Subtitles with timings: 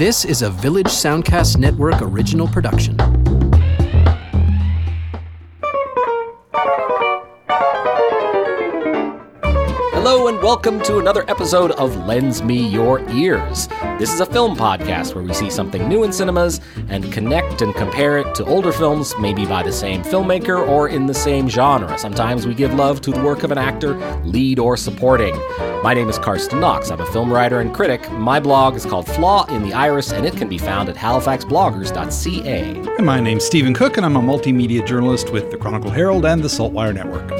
[0.00, 2.96] This is a Village Soundcast Network original production.
[9.92, 13.68] Hello and welcome to another episode of Lends Me Your Ears.
[13.98, 17.74] This is a film podcast where we see something new in cinemas and connect and
[17.74, 21.98] compare it to older films, maybe by the same filmmaker or in the same genre.
[21.98, 25.38] Sometimes we give love to the work of an actor, lead or supporting.
[25.82, 26.90] My name is Carsten Knox.
[26.90, 28.12] I'm a film writer and critic.
[28.12, 32.96] My blog is called Flaw in the Iris, and it can be found at halifaxbloggers.ca.
[32.98, 36.42] And my name's Stephen Cook, and I'm a multimedia journalist with the Chronicle Herald and
[36.42, 37.32] the Saltwire Network.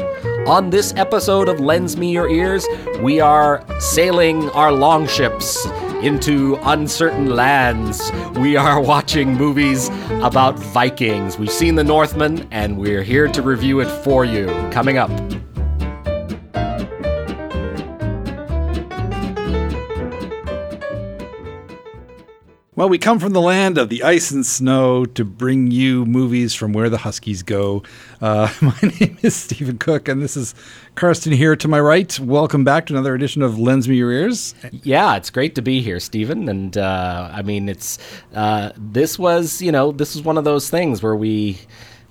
[0.49, 2.67] On this episode of Lends Me Your Ears,
[3.03, 5.67] we are sailing our longships
[6.03, 8.11] into uncertain lands.
[8.37, 9.91] We are watching movies
[10.23, 11.39] about Vikings.
[11.39, 14.47] We've seen The Northman, and we're here to review it for you.
[14.73, 15.11] Coming up.
[22.81, 26.55] Well, we come from the land of the ice and snow to bring you movies
[26.55, 27.83] from where the Huskies go.
[28.23, 30.55] Uh, my name is Stephen Cook, and this is
[30.95, 32.19] Carsten here to my right.
[32.19, 34.55] Welcome back to another edition of Lends Me Your Ears.
[34.73, 36.49] Yeah, it's great to be here, Stephen.
[36.49, 37.99] And uh, I mean, it's
[38.35, 41.59] uh, this was you know this was one of those things where we.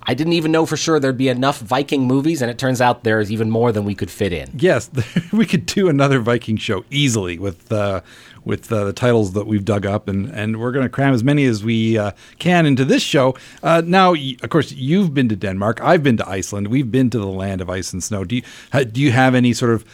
[0.04, 3.04] I didn't even know for sure there'd be enough Viking movies, and it turns out
[3.04, 4.50] there's even more than we could fit in.
[4.56, 4.88] Yes,
[5.32, 8.00] we could do another Viking show easily with uh,
[8.44, 11.22] with uh, the titles that we've dug up, and, and we're going to cram as
[11.22, 13.36] many as we uh, can into this show.
[13.62, 15.80] Uh, now, of course, you've been to Denmark.
[15.82, 16.68] I've been to Iceland.
[16.68, 18.24] We've been to the land of ice and snow.
[18.24, 18.42] Do you
[18.84, 19.84] do you have any sort of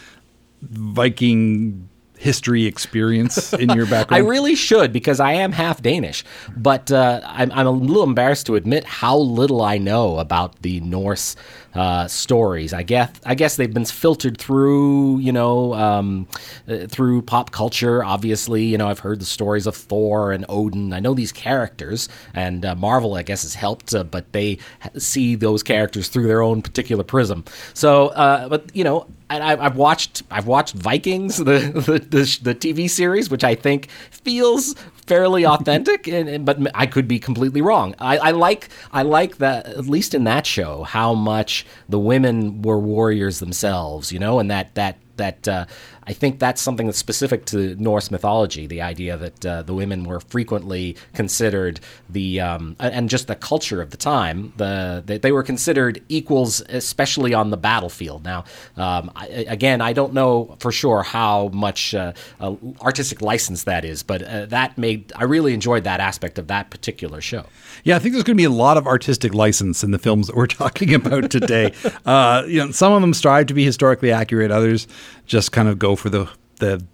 [0.62, 1.88] Viking
[2.18, 4.24] history experience in your background?
[4.24, 6.24] I really should because I am half Danish,
[6.56, 10.80] but uh, I'm, I'm, a little embarrassed to admit how little I know about the
[10.80, 11.36] Norse
[11.74, 12.72] uh, stories.
[12.72, 16.26] I guess I guess they've been filtered through, you know, um,
[16.68, 18.02] uh, through pop culture.
[18.02, 20.92] Obviously, you know, I've heard the stories of Thor and Odin.
[20.92, 24.58] I know these characters, and uh, Marvel, I guess, has helped, uh, but they
[24.96, 27.44] see those characters through their own particular prism.
[27.74, 32.54] So, uh, but you know, I, have watched I've watched Vikings, the, the, the the
[32.54, 34.74] TV series, which I think feels
[35.06, 37.94] fairly authentic, and, and, but I could be completely wrong.
[37.98, 42.62] I, I, like I like that at least in that show how much the women
[42.62, 45.66] were warriors themselves, you know, and that that that uh,
[46.06, 48.66] I think that's something that's specific to Norse mythology.
[48.66, 53.82] The idea that uh, the women were frequently considered the um, and just the culture
[53.82, 54.52] of the time.
[54.56, 58.24] The they, they, were considered equals, especially on the battlefield.
[58.24, 58.44] Now,
[58.76, 63.84] um, I, again, I don't know for sure how much uh, uh artistic license that
[63.84, 67.46] is, but uh, that made I really enjoyed that aspect of that particular show.
[67.82, 70.28] Yeah, I think there's going to be a lot of artistic license in the films
[70.28, 71.72] that we're talking about today.
[72.04, 74.52] Uh, you know, some of them strive to be historically accurate.
[74.52, 74.86] Others
[75.26, 76.84] just kind of go for the the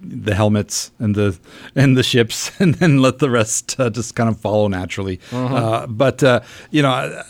[0.00, 1.38] the helmets and the
[1.74, 5.20] and the ships, and then let the rest uh, just kind of follow naturally.
[5.30, 5.54] Uh-huh.
[5.54, 6.40] Uh, but uh,
[6.70, 7.22] you know,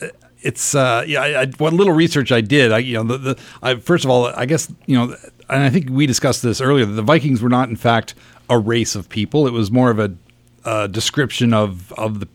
[0.42, 1.22] it's uh, yeah.
[1.22, 4.10] I, I, what little research I did, I you know, the, the I, first of
[4.10, 5.16] all, I guess you know,
[5.48, 6.84] and I think we discussed this earlier.
[6.86, 8.14] The Vikings were not, in fact,
[8.48, 9.46] a race of people.
[9.46, 10.14] It was more of a,
[10.64, 12.28] a description of of the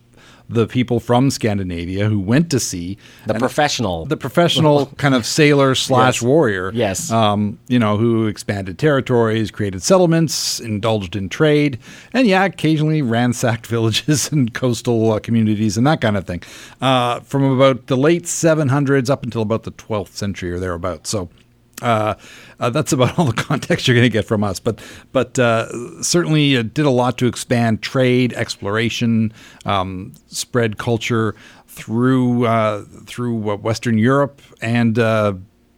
[0.50, 2.98] the people from Scandinavia who went to sea.
[3.26, 4.06] The professional.
[4.06, 6.72] The professional kind of sailor slash warrior.
[6.74, 7.12] Yes.
[7.12, 11.80] Um, you know, who expanded territories, created settlements, indulged in trade,
[12.14, 16.42] and yeah, occasionally ransacked villages and coastal uh, communities and that kind of thing.
[16.82, 21.10] Uh, from about the late 700s up until about the 12th century or thereabouts.
[21.10, 21.30] So
[21.82, 22.16] uh,
[22.60, 24.60] uh, that's about all the context you're going to get from us.
[24.60, 29.34] But but uh, certainly did a lot to expand trade, exploration,
[29.66, 31.36] um, spread culture
[31.68, 35.34] through uh, through uh, Western Europe and uh,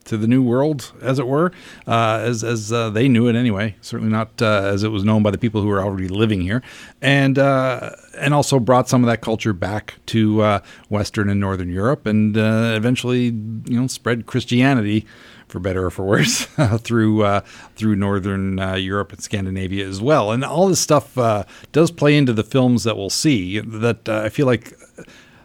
[0.05, 1.51] to the New World, as it were,
[1.85, 3.75] as as they knew it anyway.
[3.81, 6.63] Certainly not as it was known by the people who were already living here,
[6.99, 12.35] and and also brought some of that culture back to Western and Northern Europe, and
[12.35, 15.05] eventually you know spread Christianity
[15.49, 16.45] for better or for worse,
[16.79, 17.41] through uh,
[17.75, 20.31] through northern uh, Europe and Scandinavia as well.
[20.31, 23.59] And all this stuff uh, does play into the films that we'll see.
[23.59, 24.73] That uh, I feel like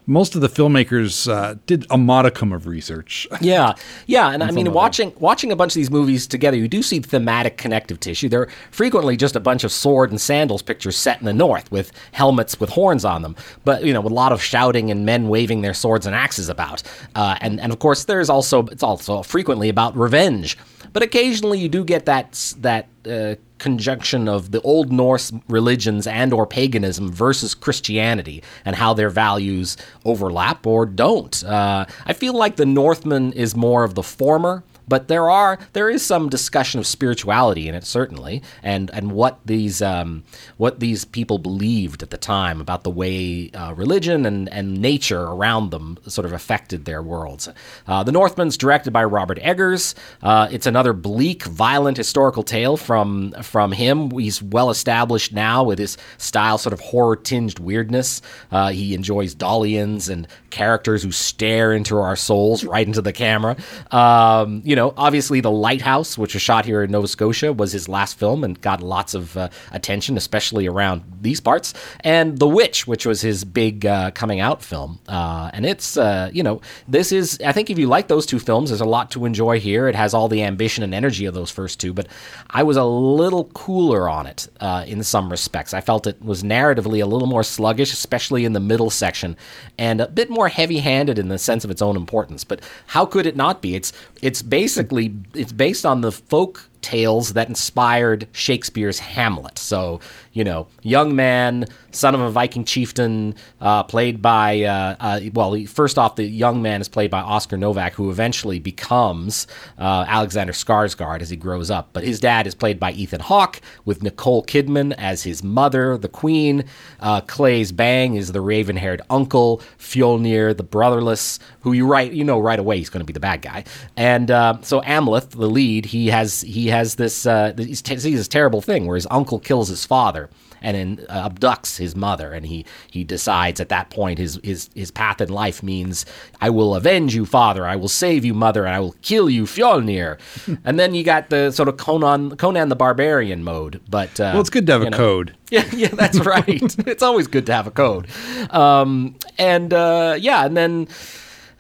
[0.07, 3.27] most of the filmmakers uh, did a modicum of research.
[3.41, 3.75] Yeah,
[4.07, 7.01] yeah, and I mean, watching watching a bunch of these movies together, you do see
[7.01, 8.29] thematic connective tissue.
[8.29, 11.93] They're frequently just a bunch of sword and sandals pictures set in the north with
[12.13, 15.29] helmets with horns on them, but you know, with a lot of shouting and men
[15.29, 16.83] waving their swords and axes about.
[17.15, 20.59] Uh, and and of course, there's also it's also frequently about revenge,
[20.93, 22.89] but occasionally you do get that that.
[23.07, 29.09] Uh, conjunction of the old Norse religions and or paganism versus Christianity and how their
[29.09, 31.43] values overlap or don't.
[31.45, 35.91] Uh, I feel like the Northman is more of the former but there are there
[35.91, 40.25] is some discussion of spirituality in it certainly, and and what these um,
[40.57, 45.23] what these people believed at the time about the way uh, religion and and nature
[45.23, 47.49] around them sort of affected their worlds.
[47.87, 49.95] Uh, the Northman's directed by Robert Eggers.
[50.23, 54.11] Uh, it's another bleak, violent historical tale from from him.
[54.11, 58.23] He's well established now with his style, sort of horror tinged weirdness.
[58.51, 63.57] Uh, he enjoys Dalians and characters who stare into our souls right into the camera.
[63.91, 67.89] Um, you know, obviously, The Lighthouse, which was shot here in Nova Scotia, was his
[67.89, 71.75] last film and got lots of uh, attention, especially around these parts.
[72.01, 75.01] And The Witch, which was his big uh, coming out film.
[75.09, 78.39] Uh, and it's, uh, you know, this is, I think if you like those two
[78.39, 79.89] films, there's a lot to enjoy here.
[79.89, 82.07] It has all the ambition and energy of those first two, but
[82.51, 85.75] I was a little cooler on it uh, in some respects.
[85.75, 89.37] I felt it was narratively a little more sluggish, especially in the middle section,
[89.79, 92.45] and a bit more heavy-handed in the sense of its own importance.
[92.45, 93.75] But how could it not be?
[93.75, 93.93] It's
[94.23, 99.59] it's basically it's based on the folk tales that inspired Shakespeare's Hamlet.
[99.59, 100.01] So,
[100.35, 105.65] you know, young man, son of a Viking chieftain, uh, played by, uh, uh, well,
[105.65, 109.47] first off, the young man is played by Oscar Novak, who eventually becomes
[109.79, 111.89] uh, Alexander Skarsgård as he grows up.
[111.95, 116.09] But his dad is played by Ethan Hawke, with Nicole Kidman as his mother, the
[116.09, 116.65] queen.
[117.01, 122.25] Uh, Claes Bang is the raven haired uncle, Fjolnir, the brotherless, who you right you
[122.25, 123.65] know right away he's going to be the bad guy.
[123.97, 128.29] And uh, so Amleth, the lead, he has he has this uh, he sees this
[128.29, 130.29] terrible thing where his uncle kills his father
[130.65, 134.71] and then uh, abducts his mother, and he he decides at that point his his
[134.75, 136.07] his path in life means
[136.41, 139.45] I will avenge you, father, I will save you, mother, and I will kill you,
[139.45, 140.19] Fjolnir.
[140.65, 144.41] and then you got the sort of Conan Conan the Barbarian mode, but uh, well,
[144.41, 144.97] it's good to have a know.
[144.97, 145.37] code.
[145.51, 146.49] Yeah, yeah, that's right.
[146.89, 148.09] it's always good to have a code.
[148.51, 150.89] Um, and uh, yeah, and then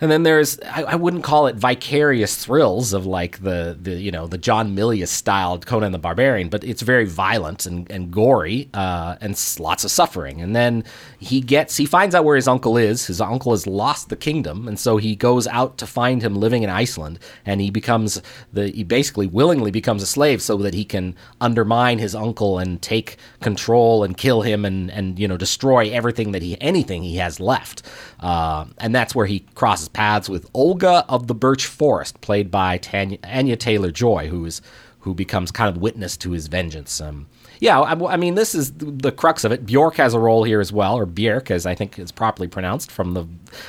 [0.04, 4.10] and then there's I, I, wouldn't call it vicarious thrills of like the the you
[4.10, 8.68] know the John Milius styled Conan the Barbarian, but it's very violent and, and gory
[8.74, 10.42] uh, and lots of suffering.
[10.42, 10.84] And then
[11.18, 13.06] he gets he finds out where his uncle is.
[13.06, 16.62] His uncle has lost the kingdom, and so he goes out to find him living
[16.62, 18.20] in Iceland, and he becomes
[18.52, 22.82] the he basically willingly becomes a slave so that he can undermine his uncle and
[22.82, 27.16] take control and kill him and and you know destroy everything that he anything he
[27.16, 27.80] has left.
[28.20, 32.76] Uh, and that's where he crosses paths with Olga of the Birch Forest, played by
[32.78, 34.60] Tanya, Anya Taylor Joy, who is
[35.00, 36.98] who becomes kind of witness to his vengeance.
[36.98, 37.26] Um,
[37.60, 39.66] yeah, I, I, mean, this is the crux of it.
[39.66, 42.90] Bjork has a role here as well, or Björk, as I think is properly pronounced
[42.90, 43.26] from the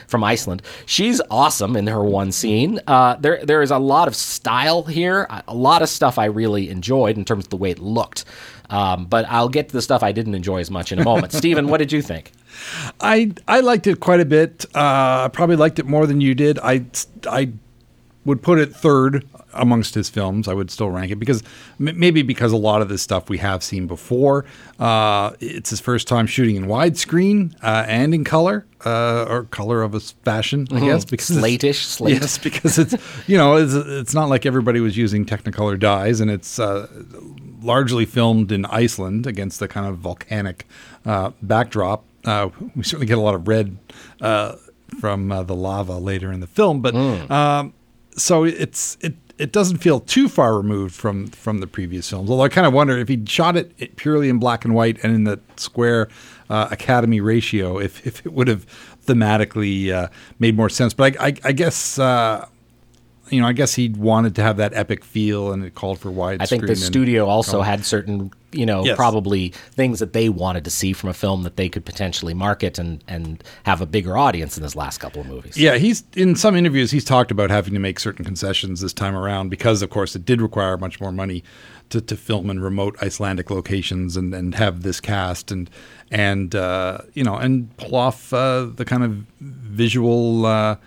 [0.08, 0.62] from Iceland.
[0.86, 2.80] She's awesome in her one scene.
[2.88, 6.70] Uh, there there is a lot of style here, a lot of stuff I really
[6.70, 8.26] enjoyed in terms of the way it looked.
[8.70, 11.34] Um, but I'll get to the stuff I didn't enjoy as much in a moment.
[11.42, 12.32] Stephen, what did you think?
[13.02, 14.66] I I liked it quite a bit.
[14.76, 16.60] Uh, I probably liked it more than you did.
[16.60, 16.86] I
[17.28, 17.52] I
[18.26, 19.26] would put it third
[19.56, 20.48] amongst his films.
[20.48, 21.42] I would still rank it because
[21.80, 24.46] m- maybe because a lot of this stuff we have seen before.
[24.80, 28.66] Uh, it's his first time shooting in widescreen uh, and in color.
[28.86, 30.86] Uh, or color of a fashion, I mm-hmm.
[30.86, 32.22] guess, because slatish, slate.
[32.22, 32.94] Yes, because it's
[33.26, 36.88] you know it's, it's not like everybody was using Technicolor dyes, and it's uh,
[37.64, 40.68] largely filmed in Iceland against the kind of volcanic
[41.04, 42.06] uh, backdrop.
[42.26, 43.78] Uh, we certainly get a lot of red
[44.22, 44.56] uh,
[45.00, 47.30] from uh, the lava later in the film, but mm.
[47.30, 47.74] um,
[48.18, 52.30] so it's it it doesn't feel too far removed from from the previous films.
[52.30, 55.14] Although I kind of wonder if he shot it purely in black and white and
[55.14, 56.08] in the square
[56.50, 58.66] uh, Academy ratio, if if it would have
[59.06, 60.08] thematically uh,
[60.40, 60.94] made more sense.
[60.94, 62.48] But I I, I guess uh,
[63.30, 66.10] you know, I guess he wanted to have that epic feel, and it called for
[66.10, 66.42] widescreen.
[66.42, 68.96] I think the studio also had certain, you know, yes.
[68.96, 72.78] probably things that they wanted to see from a film that they could potentially market
[72.80, 75.58] and and have a bigger audience in his last couple of movies.
[75.58, 79.16] Yeah, he's in some interviews he's talked about having to make certain concessions this time
[79.16, 81.44] around because, of course, it did require much more money
[81.90, 85.70] to, to film in remote Icelandic locations and, and have this cast and
[86.12, 90.46] and uh, you know and pull off uh, the kind of visual.
[90.46, 90.78] Uh,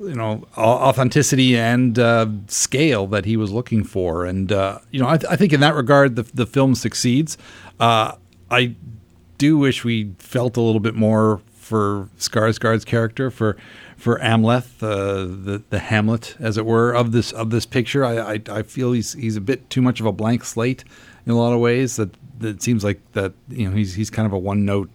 [0.00, 4.24] you know authenticity and uh, scale that he was looking for.
[4.24, 7.36] And uh, you know I, th- I, think in that regard the, the film succeeds.
[7.80, 8.12] Uh,
[8.50, 8.74] I
[9.36, 13.56] do wish we felt a little bit more for Skarsgård's character for
[13.96, 18.04] for Amleth uh, the the Hamlet as it were of this of this picture.
[18.04, 20.84] I, I, I feel he's he's a bit too much of a blank slate
[21.26, 24.26] in a lot of ways that that seems like that you know he's he's kind
[24.26, 24.88] of a one note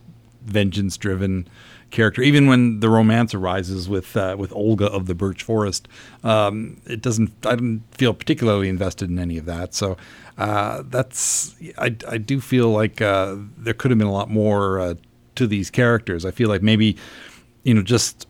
[0.45, 1.47] vengeance driven
[1.93, 2.21] character.
[2.21, 5.87] Even when the romance arises with uh, with Olga of the Birch Forest,
[6.23, 7.31] um, it doesn't.
[7.45, 9.73] I don't feel particularly invested in any of that.
[9.73, 9.95] So
[10.37, 11.55] uh, that's.
[11.77, 14.95] I, I do feel like uh, there could have been a lot more uh,
[15.35, 16.25] to these characters.
[16.25, 16.97] I feel like maybe,
[17.63, 18.27] you know, just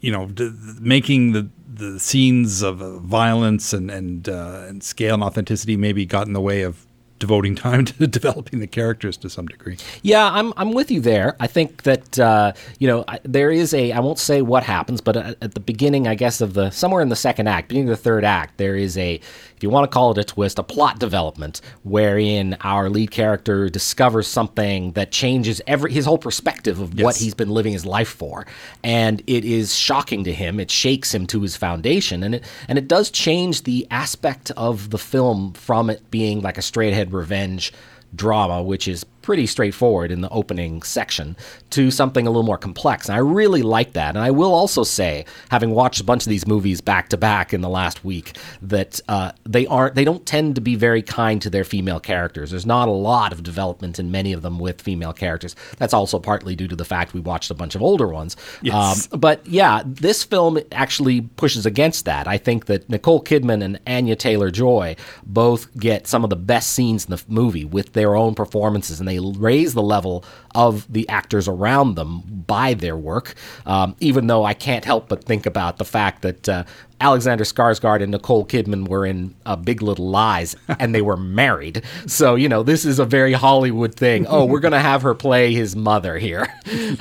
[0.00, 5.22] you know, d- making the the scenes of violence and and, uh, and scale and
[5.22, 6.86] authenticity maybe got in the way of
[7.18, 9.76] devoting time to developing the characters to some degree.
[10.02, 11.36] Yeah, I'm I'm with you there.
[11.40, 15.00] I think that uh, you know I, there is a I won't say what happens,
[15.00, 17.90] but at, at, the beginning, I guess of the somewhere in the second act, beginning
[17.90, 19.20] of the third act, there is a
[19.58, 23.68] if you want to call it a twist, a plot development wherein our lead character
[23.68, 27.04] discovers something that changes every his whole perspective of yes.
[27.04, 28.46] what he's been living his life for,
[28.84, 30.60] and it is shocking to him.
[30.60, 34.90] It shakes him to his foundation, and it and it does change the aspect of
[34.90, 37.72] the film from it being like a straight ahead revenge
[38.14, 41.36] drama, which is pretty straightforward in the opening section
[41.68, 43.10] to something a little more complex.
[43.10, 44.16] And I really like that.
[44.16, 47.52] And I will also say, having watched a bunch of these movies back to back
[47.52, 51.42] in the last week, that uh, they aren't they don't tend to be very kind
[51.42, 52.52] to their female characters.
[52.52, 55.54] There's not a lot of development in many of them with female characters.
[55.76, 58.34] That's also partly due to the fact we watched a bunch of older ones.
[58.62, 59.12] Yes.
[59.12, 62.26] Um, but yeah, this film actually pushes against that.
[62.26, 66.70] I think that Nicole Kidman and Anya Taylor Joy both get some of the best
[66.70, 71.08] scenes in the movie with their own performances, and they raise the level of the
[71.08, 73.34] actors around them by their work.
[73.66, 76.64] Um, even though I can't help but think about the fact that uh,
[77.00, 81.82] Alexander Skarsgård and Nicole Kidman were in uh, Big Little Lies, and they were married.
[82.06, 84.26] So you know, this is a very Hollywood thing.
[84.26, 86.46] Oh, we're going to have her play his mother here.
[86.66, 86.96] you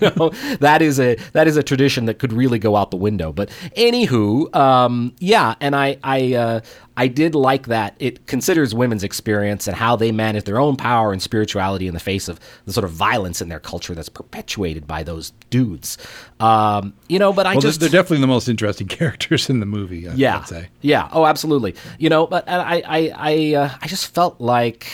[0.00, 3.32] know, that is a that is a tradition that could really go out the window.
[3.32, 6.60] But anywho, um, yeah, and I I uh,
[6.96, 11.12] I did like that it considers women's experience and how they manage their own power
[11.12, 14.86] and spirituality in the face of the sort of violence in their culture that's perpetuated
[14.86, 15.98] by those dudes.
[16.38, 19.66] Um, you know, but I well, just they're definitely the most interesting characters in the
[19.66, 20.08] movie.
[20.08, 20.68] I, yeah, I'd say.
[20.80, 21.08] Yeah.
[21.12, 21.74] Oh, absolutely.
[21.98, 24.86] You know, but I I I uh, I just felt like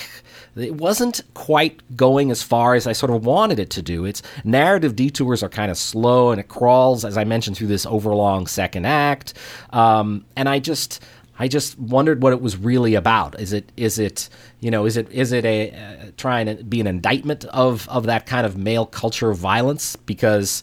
[0.57, 4.05] it wasn't quite going as far as I sort of wanted it to do.
[4.05, 7.87] Its narrative detours are kind of slow and it crawls, as I mentioned, through this
[7.87, 9.35] overlong second act.
[9.71, 11.03] Um, and I just.
[11.43, 13.41] I just wondered what it was really about.
[13.41, 14.29] Is it is it
[14.61, 18.05] you know is it is it a uh, trying to be an indictment of of
[18.05, 20.63] that kind of male culture of violence because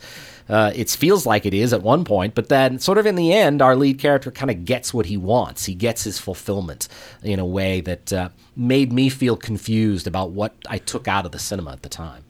[0.50, 3.34] uh, it feels like it is at one point, but then sort of in the
[3.34, 5.66] end, our lead character kind of gets what he wants.
[5.66, 6.88] He gets his fulfillment
[7.24, 11.32] in a way that uh, made me feel confused about what I took out of
[11.32, 12.24] the cinema at the time.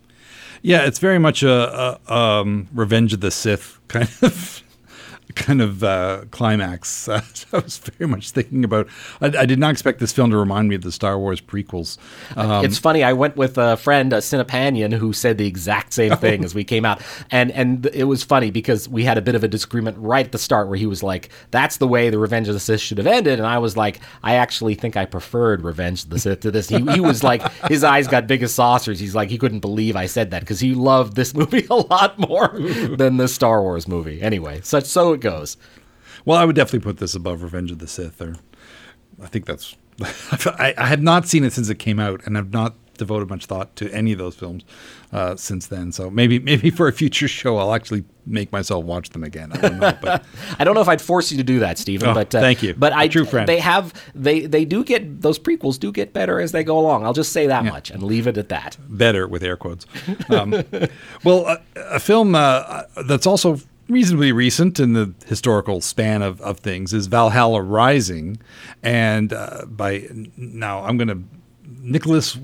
[0.61, 4.63] Yeah, it's very much a, a um, Revenge of the Sith kind of
[5.37, 7.07] kind of uh, climax.
[7.07, 7.21] Uh,
[7.53, 8.87] I was very much thinking about.
[9.21, 11.97] I, I, did not expect this film to remind me of the Star Wars prequels.
[12.35, 13.03] Um, it's funny.
[13.03, 16.63] I went with a friend, a Cinepanion, who said the exact same thing as we
[16.63, 17.01] came out,
[17.31, 20.31] and and it was funny because we had a bit of a disagreement right at
[20.31, 22.97] the start where he was like, "That's the way the Revenge of the Sith should
[22.97, 26.41] have ended," and I was like, "I actually think I preferred Revenge of the Sith
[26.41, 28.99] to this." He, he was like, his eyes got big as saucers.
[28.99, 32.17] He's like, he couldn't believe I said that because he loved this movie a lot
[32.17, 32.49] more
[32.97, 34.21] than the Star Wars movie.
[34.21, 35.26] Anyway, such so it goes.
[36.25, 38.35] Well, I would definitely put this above Revenge of the Sith, or
[39.21, 39.75] I think that's.
[40.01, 43.45] I, I have not seen it since it came out, and I've not devoted much
[43.45, 44.63] thought to any of those films
[45.13, 45.91] uh, since then.
[45.91, 49.51] So maybe maybe for a future show, I'll actually make myself watch them again.
[49.53, 50.25] I don't know, but
[50.59, 52.09] I don't know if I'd force you to do that, Stephen.
[52.09, 52.73] Oh, but uh, thank you.
[52.73, 53.47] But I true friend.
[53.47, 57.05] They have they they do get those prequels do get better as they go along.
[57.05, 57.71] I'll just say that yeah.
[57.71, 58.77] much and leave it at that.
[58.89, 59.85] Better with air quotes.
[60.29, 60.63] Um,
[61.23, 66.59] well, uh, a film uh, that's also reasonably recent in the historical span of, of
[66.59, 68.39] things is Valhalla Rising,
[68.83, 71.23] and uh, by now I'm going to
[71.81, 72.37] Nicolas.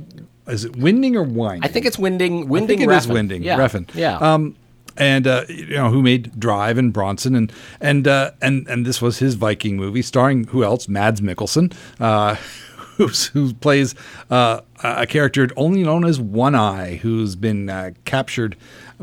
[0.47, 1.63] Is it Winding or Winding?
[1.63, 2.47] I think it's Winding.
[2.50, 2.63] Winding.
[2.63, 3.43] I think it is Winding.
[3.43, 3.57] Yeah.
[3.57, 3.89] Refn.
[3.95, 4.17] Yeah.
[4.17, 4.55] Um,
[4.97, 9.01] and uh, you know who made Drive and Bronson and and uh, and and this
[9.01, 10.88] was his Viking movie starring who else?
[10.88, 12.35] Mads Mikkelsen, uh,
[12.97, 13.95] who plays
[14.29, 18.55] uh, a character only known as One Eye, who's been uh, captured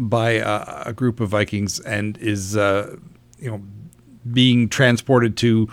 [0.08, 2.96] by a, a, group of Vikings and is uh,
[3.38, 3.62] you know
[4.32, 5.68] being transported to.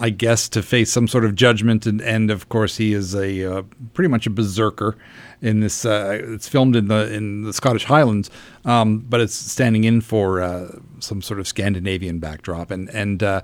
[0.00, 3.44] I guess to face some sort of judgment, and, and of course he is a
[3.44, 3.62] uh,
[3.94, 4.96] pretty much a berserker
[5.42, 5.84] in this.
[5.84, 8.30] Uh, it's filmed in the in the Scottish Highlands,
[8.64, 10.68] um, but it's standing in for uh,
[11.00, 13.42] some sort of Scandinavian backdrop, and and uh,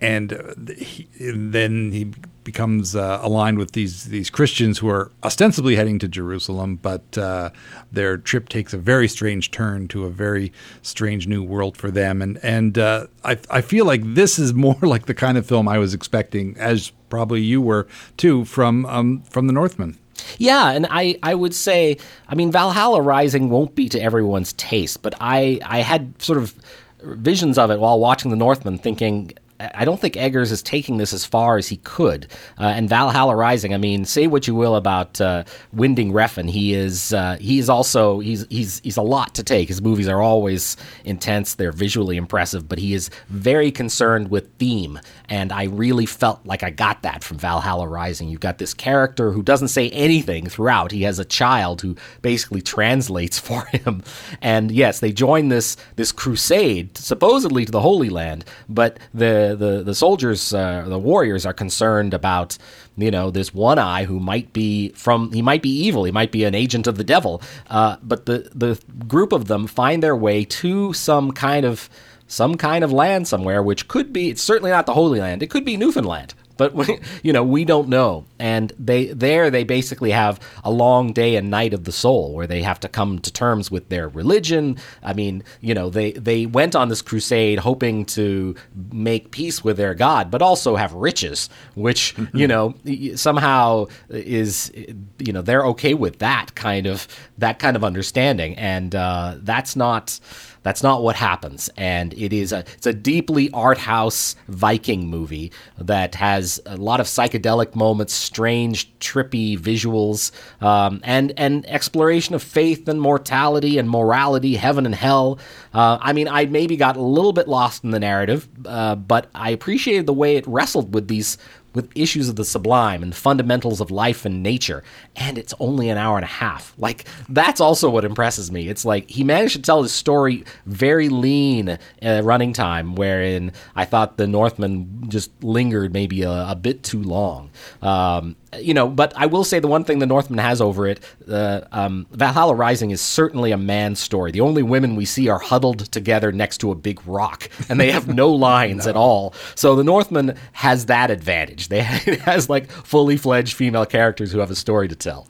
[0.00, 2.12] and he, then he
[2.44, 7.50] becomes uh, aligned with these these Christians who are ostensibly heading to Jerusalem, but uh,
[7.90, 12.22] their trip takes a very strange turn to a very strange new world for them.
[12.22, 15.68] And and uh, I I feel like this is more like the kind of film
[15.68, 17.86] I was expecting, as probably you were
[18.16, 19.98] too, from um, from the Northman.
[20.38, 21.98] Yeah, and I, I would say,
[22.28, 26.54] I mean, Valhalla Rising won't be to everyone's taste, but I, I had sort of
[27.02, 29.32] visions of it while watching The Northman, thinking
[29.74, 32.26] I don't think Eggers is taking this as far as he could.
[32.58, 36.74] Uh, and Valhalla Rising, I mean, say what you will about uh, Winding Refn, he
[36.74, 39.68] is uh, he is also he's he's he's a lot to take.
[39.68, 44.98] His movies are always intense, they're visually impressive, but he is very concerned with theme,
[45.28, 48.28] and I really felt like I got that from Valhalla Rising.
[48.28, 50.90] You've got this character who doesn't say anything throughout.
[50.90, 54.02] He has a child who basically translates for him,
[54.40, 59.82] and yes, they join this this crusade supposedly to the Holy Land, but the the
[59.82, 62.58] the soldiers, uh, the warriors, are concerned about
[62.96, 66.32] you know this one eye who might be from he might be evil he might
[66.32, 67.42] be an agent of the devil.
[67.68, 71.88] Uh, but the the group of them find their way to some kind of
[72.26, 75.50] some kind of land somewhere which could be it's certainly not the holy land it
[75.50, 78.24] could be newfoundland but we, you know we don't know.
[78.38, 82.46] And they there they basically have a long day and night of the soul where
[82.46, 84.76] they have to come to terms with their religion.
[85.02, 88.54] I mean you know they they went on this crusade hoping to
[88.92, 92.74] make peace with their god but also have riches which you know
[93.14, 94.70] somehow is
[95.18, 97.06] you know they're okay with that kind of
[97.38, 98.54] that kind of understanding.
[98.56, 100.18] And uh, that's not
[100.64, 105.52] that's not what happens, and it is a it's a deeply art house Viking movie
[105.78, 112.42] that has a lot of psychedelic moments, strange, trippy visuals, um, and and exploration of
[112.42, 115.38] faith and mortality and morality, heaven and hell.
[115.72, 119.28] Uh, I mean, I maybe got a little bit lost in the narrative, uh, but
[119.34, 121.36] I appreciated the way it wrestled with these
[121.74, 124.82] with issues of the sublime and fundamentals of life and nature.
[125.16, 126.74] And it's only an hour and a half.
[126.78, 128.68] Like, that's also what impresses me.
[128.68, 133.84] It's like he managed to tell his story very lean uh, running time, wherein I
[133.84, 137.50] thought the Northman just lingered maybe a, a bit too long.
[137.82, 141.00] Um, you know, but I will say the one thing the Northman has over it,
[141.28, 144.30] uh, um, Valhalla Rising is certainly a man's story.
[144.30, 147.90] The only women we see are huddled together next to a big rock, and they
[147.90, 148.90] have no lines no.
[148.90, 149.34] at all.
[149.54, 151.68] So the Northman has that advantage.
[151.68, 155.28] They it has like fully fledged female characters who have a story to tell.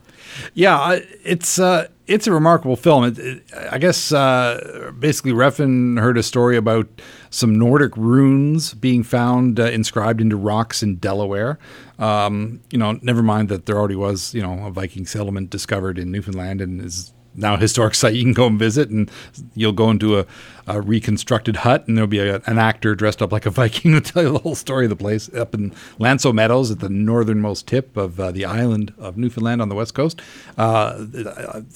[0.53, 3.05] Yeah, it's uh, it's a remarkable film.
[3.05, 6.87] It, it, I guess uh, basically Refn heard a story about
[7.29, 11.57] some Nordic runes being found uh, inscribed into rocks in Delaware.
[11.97, 15.97] Um, you know, never mind that there already was you know a Viking settlement discovered
[15.97, 19.09] in Newfoundland and is now historic site you can go and visit, and
[19.53, 20.25] you'll go into a,
[20.67, 24.01] a reconstructed hut, and there'll be a, an actor dressed up like a Viking to
[24.01, 26.89] tell you the whole story of the place up in L'Anse aux Meadows at the
[26.89, 30.21] northernmost tip of uh, the island of Newfoundland on the west coast.
[30.57, 31.05] Uh,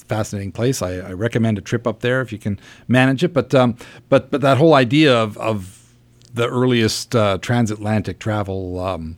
[0.08, 0.82] fascinating place.
[0.82, 3.32] I, I, recommend a trip up there if you can manage it.
[3.32, 3.76] But um,
[4.08, 5.94] but but that whole idea of, of
[6.32, 8.78] the earliest uh, transatlantic travel.
[8.78, 9.16] Um,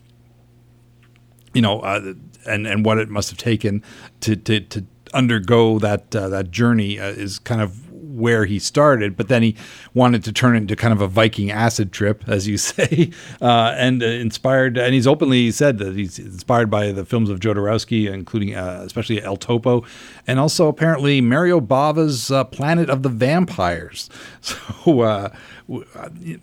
[1.55, 2.14] you know, uh,
[2.46, 3.83] and and what it must have taken
[4.20, 9.16] to to, to undergo that uh, that journey uh, is kind of where he started,
[9.16, 9.57] but then he
[9.94, 13.75] wanted to turn it into kind of a Viking acid trip, as you say, uh,
[13.77, 14.77] and uh, inspired.
[14.77, 19.22] And he's openly said that he's inspired by the films of Jodorowsky, including uh, especially
[19.22, 19.85] El Topo,
[20.27, 24.09] and also apparently Mario Bava's uh, Planet of the Vampires.
[24.42, 25.31] So, uh,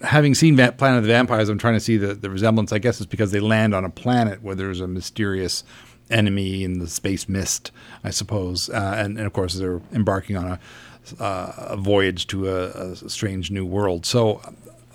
[0.01, 2.71] having seen Planet of the Vampires, I'm trying to see the, the resemblance.
[2.71, 5.63] I guess it's because they land on a planet where there's a mysterious
[6.09, 7.71] enemy in the space mist,
[8.03, 8.69] I suppose.
[8.69, 10.59] Uh, and, and, of course, they're embarking on a,
[11.23, 14.05] uh, a voyage to a, a, strange new world.
[14.05, 14.41] So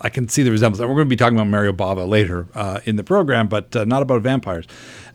[0.01, 0.79] I can see the resemblance.
[0.81, 3.85] We're going to be talking about Mario Bava later uh, in the program, but uh,
[3.85, 4.65] not about vampires.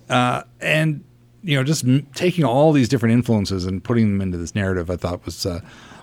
[0.09, 1.05] Uh, and
[1.43, 4.91] you know, just m- taking all these different influences and putting them into this narrative,
[4.91, 5.61] I thought was uh,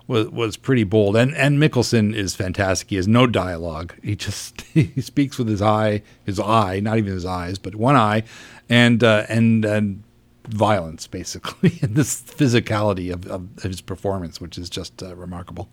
[0.07, 1.15] was was pretty bold.
[1.15, 2.89] And and Mikkelsen is fantastic.
[2.89, 3.93] He has no dialogue.
[4.03, 7.95] He just he speaks with his eye, his eye, not even his eyes, but one
[7.95, 8.23] eye,
[8.69, 10.03] and uh, and and
[10.47, 15.69] violence basically, and this physicality of, of his performance, which is just uh, remarkable.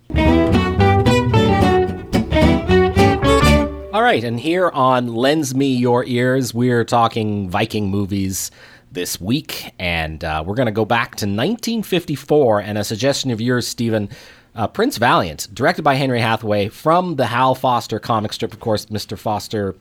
[3.93, 8.51] All right, and here on Lends Me Your Ears, we're talking Viking movies
[8.95, 13.39] this week, and uh, we're going to go back to 1954 and a suggestion of
[13.39, 14.09] yours, Stephen.
[14.55, 18.53] Uh, Prince Valiant, directed by Henry Hathaway from the Hal Foster comic strip.
[18.53, 19.17] Of course, Mr.
[19.17, 19.75] Foster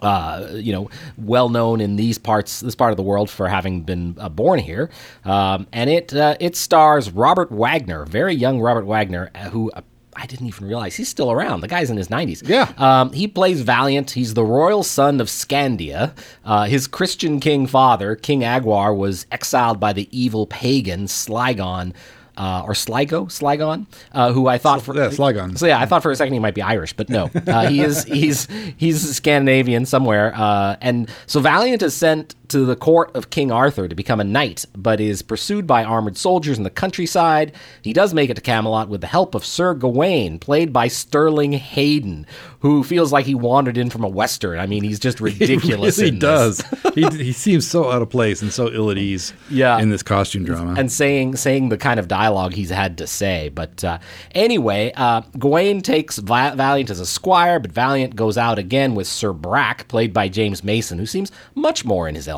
[0.00, 3.82] uh, you know, well known in these parts, this part of the world for having
[3.82, 4.90] been uh, born here,
[5.24, 9.72] um, and it uh, it stars Robert Wagner, very young Robert Wagner, uh, who
[10.20, 11.60] I didn't even realize he's still around.
[11.60, 12.46] The guy's in his 90s.
[12.48, 12.72] Yeah.
[12.76, 14.10] Um, he plays Valiant.
[14.10, 16.12] He's the royal son of Scandia.
[16.44, 21.94] Uh, his Christian king father, King Aguar, was exiled by the evil pagan Sligon.
[22.36, 25.58] uh, or Sligo, Sligon, uh, who I thought for yeah, Sligon.
[25.58, 27.80] So yeah, I thought for a second he might be Irish, but no, uh, he
[27.80, 30.32] is he's he's Scandinavian somewhere.
[30.36, 34.24] Uh, and so Valiant is sent to the court of King Arthur to become a
[34.24, 37.52] knight, but is pursued by armored soldiers in the countryside.
[37.82, 41.52] He does make it to Camelot with the help of Sir Gawain, played by Sterling
[41.52, 42.26] Hayden,
[42.60, 44.58] who feels like he wandered in from a western.
[44.58, 45.96] I mean, he's just ridiculous.
[45.98, 46.62] he really does.
[46.94, 49.78] he, he seems so out of place and so ill at ease Yeah.
[49.78, 50.74] in this costume drama.
[50.78, 53.50] and saying saying the kind of dialogue he's had to say.
[53.50, 53.98] But uh,
[54.34, 59.06] anyway, uh, Gawain takes Va- Valiant as a squire, but Valiant goes out again with
[59.06, 62.37] Sir Brack, played by James Mason, who seems much more in his element.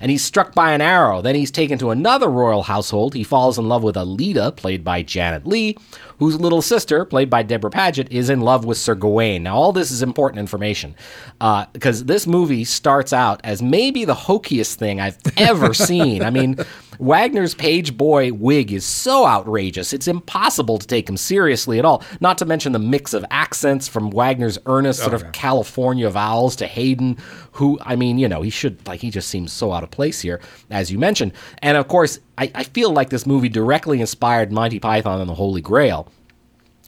[0.00, 1.22] And he's struck by an arrow.
[1.22, 3.14] Then he's taken to another royal household.
[3.14, 5.76] He falls in love with Aleta, played by Janet Leigh,
[6.24, 9.42] whose little sister, played by Deborah Paget, is in love with Sir Gawain.
[9.42, 10.96] Now, all this is important information
[11.38, 16.22] uh, because this movie starts out as maybe the hokiest thing I've ever seen.
[16.22, 16.56] I mean,
[16.98, 22.02] Wagner's page boy wig is so outrageous, it's impossible to take him seriously at all.
[22.20, 26.66] Not to mention the mix of accents from Wagner's earnest sort of California vowels to
[26.66, 27.18] Hayden,
[27.52, 30.22] who, I mean, you know, he should, like, he just seems so out of place
[30.22, 31.32] here, as you mentioned.
[31.58, 35.34] And of course, I, I feel like this movie directly inspired Monty Python and the
[35.34, 36.08] Holy Grail.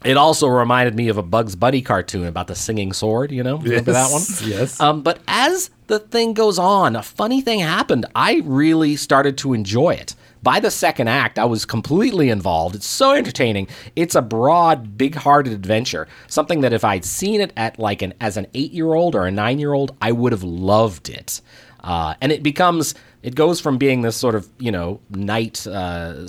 [0.05, 3.57] It also reminded me of a Bugs Bunny cartoon about the singing sword, you know?
[3.57, 4.21] Remember that one?
[4.21, 4.79] Yes, yes.
[4.79, 8.05] Um, but as the thing goes on, a funny thing happened.
[8.13, 10.15] I really started to enjoy it.
[10.43, 12.75] By the second act, I was completely involved.
[12.75, 13.67] It's so entertaining.
[13.95, 16.07] It's a broad, big-hearted adventure.
[16.27, 19.97] Something that if I'd seen it at like an as an eight-year-old or a nine-year-old,
[19.99, 21.41] I would have loved it.
[21.83, 25.65] Uh, and it becomes, it goes from being this sort of you know knight.
[25.67, 26.27] Uh,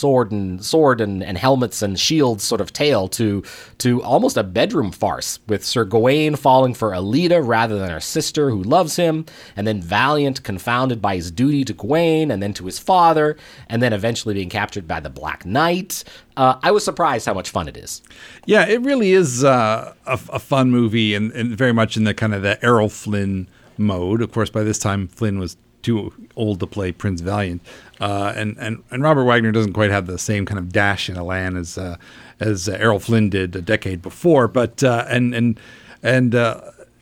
[0.00, 3.42] sword and sword and, and helmets and shields sort of tale to
[3.76, 8.48] to almost a bedroom farce with Sir Gawain falling for Aleta rather than her sister
[8.48, 12.64] who loves him, and then Valiant confounded by his duty to Gawain and then to
[12.64, 13.36] his father,
[13.68, 16.02] and then eventually being captured by the Black Knight.
[16.36, 18.02] Uh, I was surprised how much fun it is.
[18.46, 22.14] Yeah, it really is uh, a, a fun movie and, and very much in the
[22.14, 24.22] kind of the Errol Flynn mode.
[24.22, 27.62] Of course, by this time, Flynn was too old to play Prince Valiant.
[28.00, 31.16] Uh, and, and, and Robert Wagner doesn't quite have the same kind of dash in
[31.16, 31.96] Elan as, uh,
[32.38, 34.48] as uh, Errol Flynn did a decade before.
[34.48, 35.60] But, uh, and, and,
[36.02, 36.60] and, uh,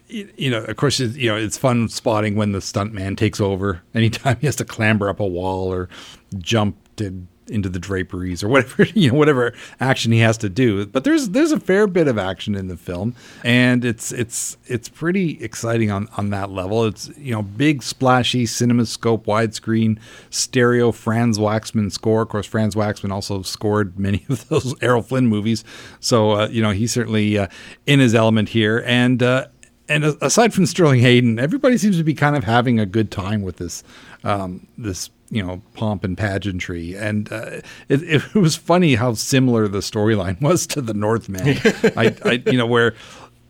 [0.09, 3.83] you know, of course, you know, it's fun spotting when the stuntman takes over.
[3.95, 5.89] Anytime he has to clamber up a wall or
[6.39, 10.87] jump to into the draperies or whatever you know whatever action he has to do.
[10.87, 14.89] But there's there's a fair bit of action in the film and it's it's it's
[14.89, 16.85] pretty exciting on on that level.
[16.85, 19.99] It's you know big splashy cinemascope widescreen
[20.31, 22.23] stereo Franz Waxman score.
[22.23, 25.65] Of course Franz Waxman also scored many of those Errol Flynn movies.
[26.01, 27.49] So uh, you know he's certainly uh,
[27.87, 28.83] in his element here.
[28.87, 29.47] And uh,
[29.89, 33.43] and aside from Sterling Hayden, everybody seems to be kind of having a good time
[33.43, 33.83] with this,
[34.23, 39.69] um, this you know pomp and pageantry, and uh, it, it was funny how similar
[39.69, 41.59] the storyline was to the Northman.
[41.97, 42.95] I, I, you know, where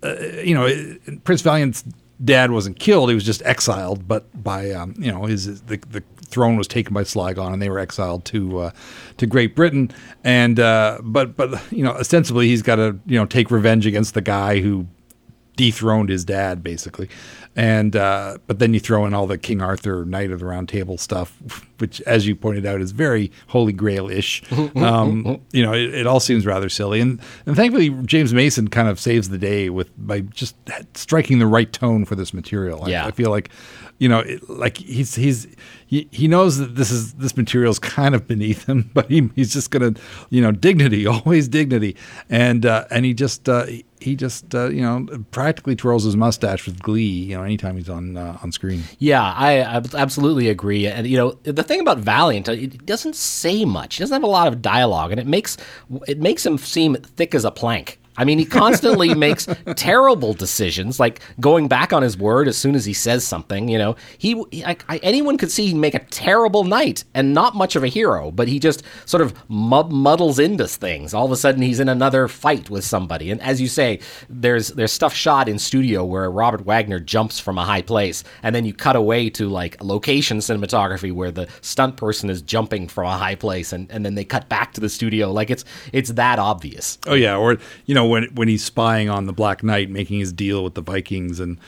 [0.03, 0.15] uh,
[0.45, 1.85] you know it- Prince Valiant's
[2.25, 6.03] dad wasn't killed; he was just exiled, but by um, you know his the, the
[6.27, 8.71] throne was taken by Sligon, and they were exiled to uh,
[9.17, 9.91] to Great Britain,
[10.25, 14.15] and uh, but but you know ostensibly he's got to you know take revenge against
[14.15, 14.87] the guy who
[15.57, 17.09] dethroned his dad basically
[17.59, 20.69] and uh, but then you throw in all the king arthur knight of the round
[20.69, 21.37] table stuff
[21.79, 24.43] which as you pointed out is very holy grail-ish.
[24.77, 27.01] Um, you know it, it all seems rather silly.
[27.01, 30.55] And and thankfully james mason kind of saves the day with by just
[30.95, 32.85] striking the right tone for this material.
[32.85, 33.07] I- Yeah.
[33.07, 33.51] I, feel like
[33.99, 35.47] you know it, like he's he's
[35.87, 39.29] he, he knows that this is this material is kind of beneath him but he,
[39.35, 39.93] he's just gonna
[40.31, 41.97] you know dignity always dignity
[42.29, 46.17] and uh, and he just uh, he- he just uh, you know practically twirls his
[46.17, 50.49] mustache with glee you know anytime he's on uh, on screen Yeah, I, I absolutely
[50.49, 50.87] agree.
[50.87, 53.97] And you know, the thing about Valiant, uh, it doesn't say much.
[53.97, 55.57] He doesn't have a lot of dialogue, and it makes
[56.07, 57.99] it makes him seem thick as a plank.
[58.19, 62.75] I mean, he constantly makes terrible decisions, like going back on his word as soon
[62.75, 63.69] as he says something.
[63.69, 67.55] You know, he I, I, anyone could see he'd make a terrible knight and not
[67.55, 71.15] much of a hero, but he just sort of mud, muddles into things.
[71.15, 74.69] All of a sudden, he's in another fight with somebody, and as you say, there's
[74.69, 78.65] there's stuff shot in studio where Robert Wagner jumps from a high place, and then
[78.65, 83.17] you cut away to like location cinematography where the stunt person is jumping from a
[83.17, 85.31] high place, and, and then they cut back to the studio.
[85.31, 86.99] Like it's it's that obvious.
[87.07, 90.33] Oh yeah, or you know when when he's spying on the Black Knight, making his
[90.33, 91.59] deal with the Vikings, and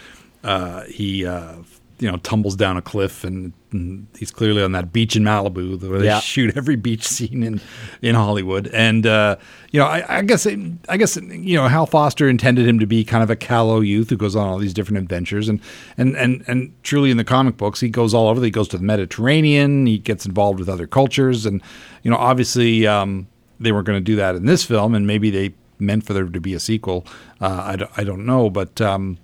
[0.44, 1.57] uh, he uh,
[1.98, 5.79] you know tumbles down a cliff, and, and he's clearly on that beach in Malibu
[5.88, 6.20] where they Yeah.
[6.20, 7.61] shoot every beach scene in
[8.00, 8.68] in Hollywood.
[8.68, 9.37] And uh,
[9.70, 10.46] you know, I, I guess
[10.88, 14.09] I guess you know Hal Foster intended him to be kind of a callow youth
[14.11, 15.61] who goes on all these different adventures, and
[15.98, 18.42] and and and truly in the comic books, he goes all over.
[18.42, 19.85] He goes to the Mediterranean.
[19.87, 21.61] He gets involved with other cultures, and
[22.03, 22.87] you know, obviously.
[22.87, 23.26] Um,
[23.62, 26.24] they weren't going to do that in this film, and maybe they meant for there
[26.24, 27.06] to be a sequel.
[27.40, 29.18] Uh, I, don't, I don't know, but um,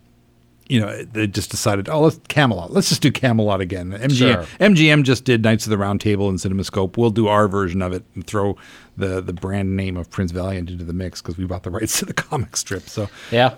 [0.68, 2.72] you know, they just decided, oh, let's Camelot.
[2.72, 3.92] Let's just do Camelot again.
[3.92, 4.42] MGM, Sure.
[4.58, 6.96] MGM just did Knights of the Round Table and CinemaScope.
[6.96, 8.56] We'll do our version of it and throw
[8.96, 11.98] the the brand name of Prince Valiant into the mix because we bought the rights
[12.00, 12.88] to the comic strip.
[12.88, 13.54] So, Yeah,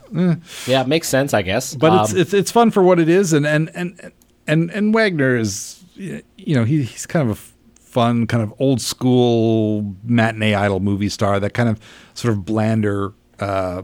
[0.67, 1.75] yeah, it makes sense, I guess.
[1.75, 1.79] Mm.
[1.79, 4.13] but it's Um, it's it's fun for what it is, and and and
[4.47, 6.23] and and Wagner is, you
[6.55, 7.41] know, he, he's kind of a
[7.99, 11.41] fun, kind of old school matinee idol movie star.
[11.41, 11.81] That kind of
[12.15, 13.83] sort of blander uh,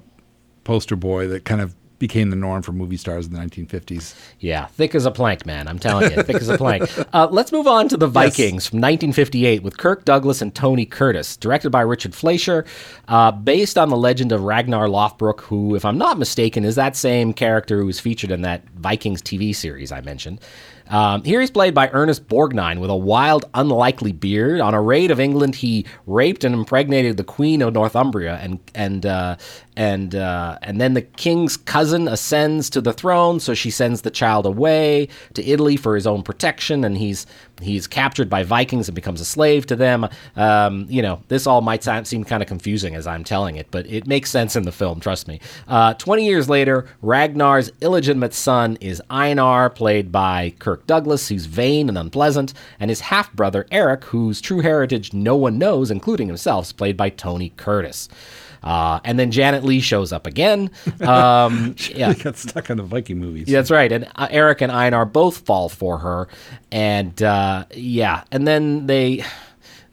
[0.62, 4.14] poster boy that kind of became the norm for movie stars in the 1950s.
[4.38, 5.66] Yeah, thick as a plank, man.
[5.66, 6.88] I'm telling you, thick as a plank.
[7.12, 11.36] Uh, let's move on to The Vikings from 1958 with Kirk Douglas and Tony Curtis,
[11.36, 12.64] directed by Richard Fleischer,
[13.06, 16.96] uh, based on the legend of Ragnar Lothbrok, who, if I'm not mistaken, is that
[16.96, 20.40] same character who was featured in that Vikings TV series I mentioned.
[20.88, 24.60] Um, here he's played by Ernest Borgnine with a wild, unlikely beard.
[24.60, 29.06] On a raid of England, he raped and impregnated the Queen of Northumbria, and and
[29.06, 29.36] uh,
[29.76, 33.40] and uh, and then the king's cousin ascends to the throne.
[33.40, 37.26] So she sends the child away to Italy for his own protection, and he's
[37.60, 40.08] he's captured by Vikings and becomes a slave to them.
[40.36, 43.86] Um, you know, this all might seem kind of confusing as I'm telling it, but
[43.86, 45.00] it makes sense in the film.
[45.00, 45.40] Trust me.
[45.68, 51.88] Uh, Twenty years later, Ragnar's illegitimate son is Einar, played by Kirk Douglas, who's vain
[51.88, 56.66] and unpleasant, and his half brother Eric, whose true heritage no one knows, including himself,
[56.66, 58.08] is played by Tony Curtis.
[58.64, 60.70] Uh, and then Janet Leigh shows up again.
[61.02, 63.46] Um, yeah, got stuck on the Viking movies.
[63.46, 63.92] yeah, that's right.
[63.92, 66.28] And uh, Eric and Einar both fall for her,
[66.72, 69.22] and uh, yeah, and then they.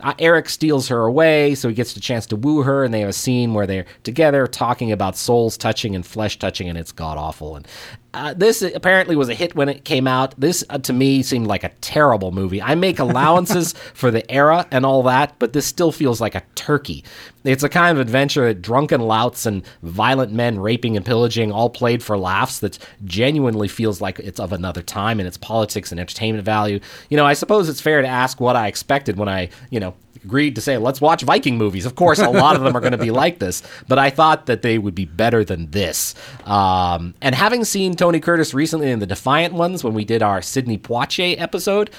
[0.03, 3.01] Uh, Eric steals her away, so he gets the chance to woo her, and they
[3.01, 6.91] have a scene where they're together talking about souls touching and flesh touching, and it's
[6.91, 7.55] god awful.
[7.55, 7.67] And
[8.13, 10.37] uh, this apparently was a hit when it came out.
[10.37, 12.61] This, uh, to me, seemed like a terrible movie.
[12.61, 16.43] I make allowances for the era and all that, but this still feels like a
[16.55, 17.05] turkey.
[17.43, 21.69] It's a kind of adventure that drunken louts and violent men raping and pillaging, all
[21.69, 25.99] played for laughs, that genuinely feels like it's of another time and its politics and
[25.99, 26.79] entertainment value.
[27.09, 29.95] You know, I suppose it's fair to ask what I expected when I, you know,
[30.23, 31.85] agreed to say, let's watch Viking movies.
[31.85, 34.45] Of course, a lot of them are going to be like this, but I thought
[34.45, 36.15] that they would be better than this.
[36.45, 40.41] Um, and having seen Tony Curtis recently in the Defiant ones when we did our
[40.41, 41.89] Sidney Poitier episode,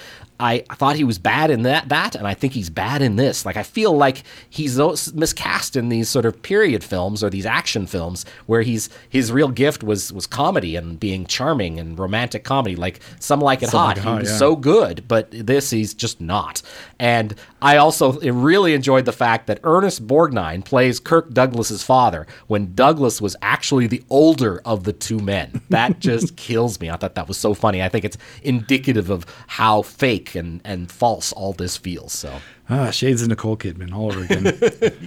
[0.42, 3.46] I thought he was bad in that, that, and I think he's bad in this.
[3.46, 4.76] Like, I feel like he's
[5.14, 9.48] miscast in these sort of period films or these action films where he's his real
[9.48, 12.74] gift was was comedy and being charming and romantic comedy.
[12.74, 14.37] Like Some Like It Some Hot, Like It he Hot, was yeah.
[14.37, 16.61] so good, but this he's just not.
[16.98, 22.74] And I also really enjoyed the fact that Ernest Borgnine plays Kirk Douglas's father when
[22.74, 25.61] Douglas was actually the older of the two men.
[25.70, 26.90] That just kills me.
[26.90, 27.81] I thought that was so funny.
[27.81, 32.12] I think it's indicative of how fake and, and false all this feels.
[32.12, 34.59] So, Ah, shades of Nicole Kidman all over again.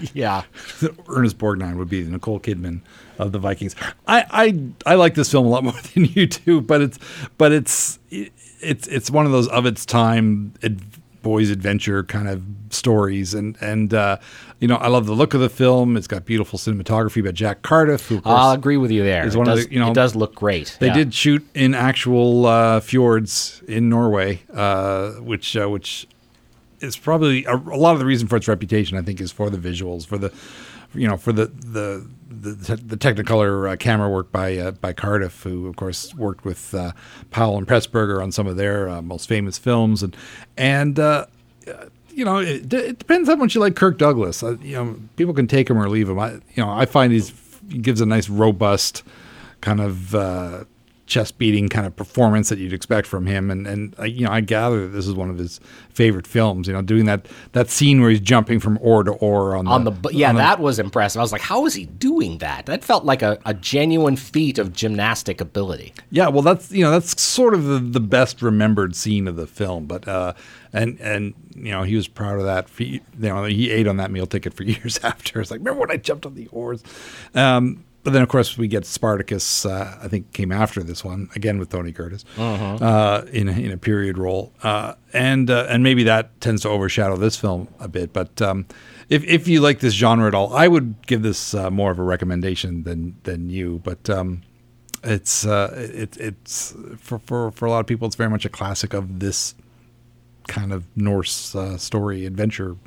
[0.14, 0.44] yeah.
[1.10, 2.82] Ernest Borgnine would be the Nicole Kidman
[3.18, 3.76] of the Vikings.
[4.08, 4.26] I,
[4.86, 7.00] I I like this film a lot more than you do, but it's
[7.38, 10.82] but it's it's it's one of those of its time ad,
[11.26, 14.18] boys adventure kind of stories, and and uh,
[14.60, 15.98] you know I love the look of the film.
[15.98, 19.26] It's got beautiful cinematography by Jack Cardiff, who of course, I'll agree with you there.
[19.26, 20.78] is It one of does, the- you know, it does look great.
[20.80, 20.94] They Yeah.
[20.94, 26.08] did shoot in actual uh, fjords in Norway, uh, which uh, which
[26.80, 28.96] is probably a, a lot of the reason for its reputation.
[28.96, 30.32] I think is for the visuals, for the
[30.94, 35.44] you know for the the the, the Technicolor uh, camera work by uh, by Cardiff,
[35.44, 36.92] who of course worked with uh,
[37.32, 40.16] Powell and Pressburger on some of their uh, most famous films, and
[40.58, 41.00] and.
[41.00, 41.26] Uh,
[42.10, 44.42] you know, it, it depends how much you like Kirk Douglas.
[44.42, 46.18] Uh, you know, people can take him or leave him.
[46.18, 47.34] I, you know, I find he's
[47.70, 49.04] he gives a nice, robust,
[49.60, 50.16] kind of
[51.08, 53.52] chest beating kind of performance that you'd expect from him.
[53.52, 56.68] And and you know, I gather that this is one of his favorite films.
[56.68, 59.72] You know, doing that that scene where he's jumping from oar to oar on the,
[59.72, 62.40] on the yeah on the- that was impressive i was like how is he doing
[62.40, 66.84] that that felt like a, a genuine feat of gymnastic ability Yeah, well, that's you
[66.84, 70.34] know that's sort of the, the best remembered scene of the film, but uh,
[70.74, 72.68] and and you know he was proud of that.
[72.70, 75.40] For, you know he ate on that meal ticket for years after.
[75.40, 76.84] It's like remember when I jumped on the oars.
[77.34, 79.66] Um, but then of course we get Spartacus.
[79.66, 83.72] Uh, I think came after this one again with Tony Curtis uh, in a, in
[83.72, 87.88] a period role, uh, and uh, and maybe that tends to overshadow this film a
[87.88, 88.14] bit.
[88.14, 88.68] But um,
[89.10, 91.98] if if you like this genre at all, I would give this uh, more of
[91.98, 93.82] a recommendation than than you.
[93.84, 94.44] But um,
[95.04, 98.50] it's uh, it, it's for, for for a lot of people, it's very much a
[98.50, 99.56] classic of this
[100.48, 102.78] kind of Norse uh, story adventure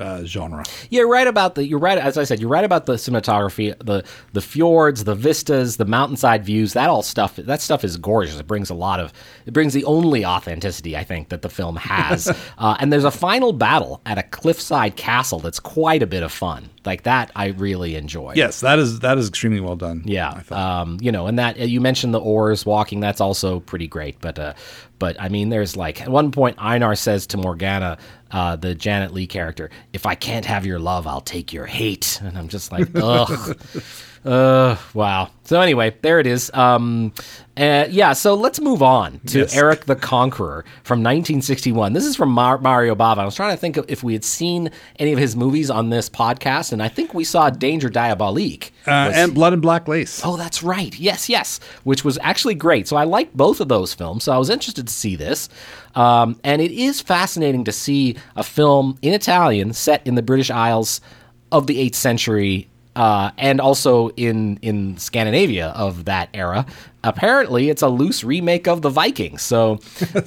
[0.00, 0.64] uh, genre.
[0.90, 1.66] Yeah, you're right about the.
[1.66, 2.40] You're right, as I said.
[2.40, 6.72] You're right about the cinematography, the the fjords, the vistas, the mountainside views.
[6.72, 7.36] That all stuff.
[7.36, 8.38] That stuff is gorgeous.
[8.38, 9.12] It brings a lot of.
[9.46, 12.28] It brings the only authenticity I think that the film has.
[12.58, 16.32] uh, and there's a final battle at a cliffside castle that's quite a bit of
[16.32, 16.70] fun.
[16.86, 18.34] Like that, I really enjoy.
[18.36, 20.02] Yes, that is that is extremely well done.
[20.04, 23.00] Yeah, um, you know, and that you mentioned the oars walking.
[23.00, 24.20] That's also pretty great.
[24.20, 24.54] But, uh,
[24.98, 27.98] but I mean, there's like at one point Einar says to Morgana,
[28.30, 32.20] uh, the Janet Leigh character, "If I can't have your love, I'll take your hate."
[32.22, 33.58] And I'm just like, ugh.
[34.26, 35.30] Uh, wow.
[35.44, 36.50] So anyway, there it is.
[36.52, 37.12] Um,
[37.56, 38.12] uh, yeah.
[38.12, 39.56] So let's move on to Yes.
[39.56, 41.92] Eric the Conqueror from 1961.
[41.92, 43.18] This is from Mar- Mario Bava.
[43.18, 45.90] I was trying to think of if we had seen any of his movies on
[45.90, 48.70] this podcast, and I think we saw Danger: Diabolik.
[48.86, 50.20] Uh, and Blood and Black Lace.
[50.24, 50.98] Oh, that's right.
[50.98, 51.60] Yes, yes.
[51.84, 52.88] Which was actually great.
[52.88, 54.24] So I liked both of those films.
[54.24, 55.48] So I was interested to see this.
[55.94, 60.50] Um, and it is fascinating to see a film in Italian set in the British
[60.50, 61.00] Isles
[61.52, 62.68] of the 8th century.
[62.96, 66.64] Uh, and also in in Scandinavia of that era.
[67.06, 69.42] Apparently, it's a loose remake of the Vikings.
[69.42, 69.78] So,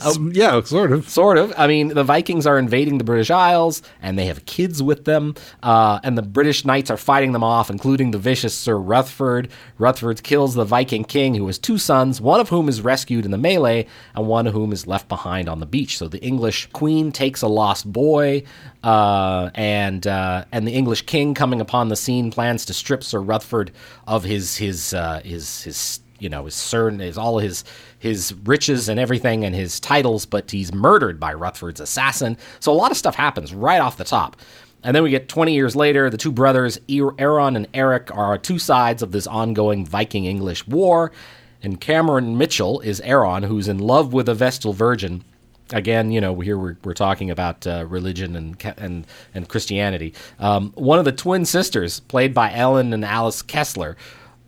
[0.02, 1.10] Um, yeah, sort of.
[1.10, 1.54] Sort of.
[1.58, 5.36] I mean, the Vikings are invading the British Isles, and they have kids with them.
[5.62, 9.50] Uh, and the British knights are fighting them off, including the vicious Sir Rutherford.
[9.78, 13.32] Rutherford kills the Viking king, who has two sons, one of whom is rescued in
[13.32, 15.98] the melee, and one of whom is left behind on the beach.
[15.98, 18.44] So the English queen takes a lost boy,
[18.84, 23.20] uh, and uh, and the English king, coming upon the scene, plans to strip Sir
[23.20, 23.72] Rutherford
[24.08, 27.64] of his his uh, his his you know his cern his all his
[28.00, 32.38] his riches and everything and his titles but he's murdered by rutherford's assassin.
[32.60, 34.38] So a lot of stuff happens right off the top.
[34.82, 38.38] And then we get 20 years later the two brothers Er- aaron and eric are
[38.38, 41.12] two sides of this ongoing viking english war.
[41.62, 45.24] And cameron mitchell is aaron who's in love with a vestal virgin.
[45.72, 49.06] Again, you know, here we're, we're talking about uh, religion and and
[49.36, 50.16] and Christianity.
[50.40, 53.96] Um, one of the twin sisters, played by Ellen and Alice Kessler,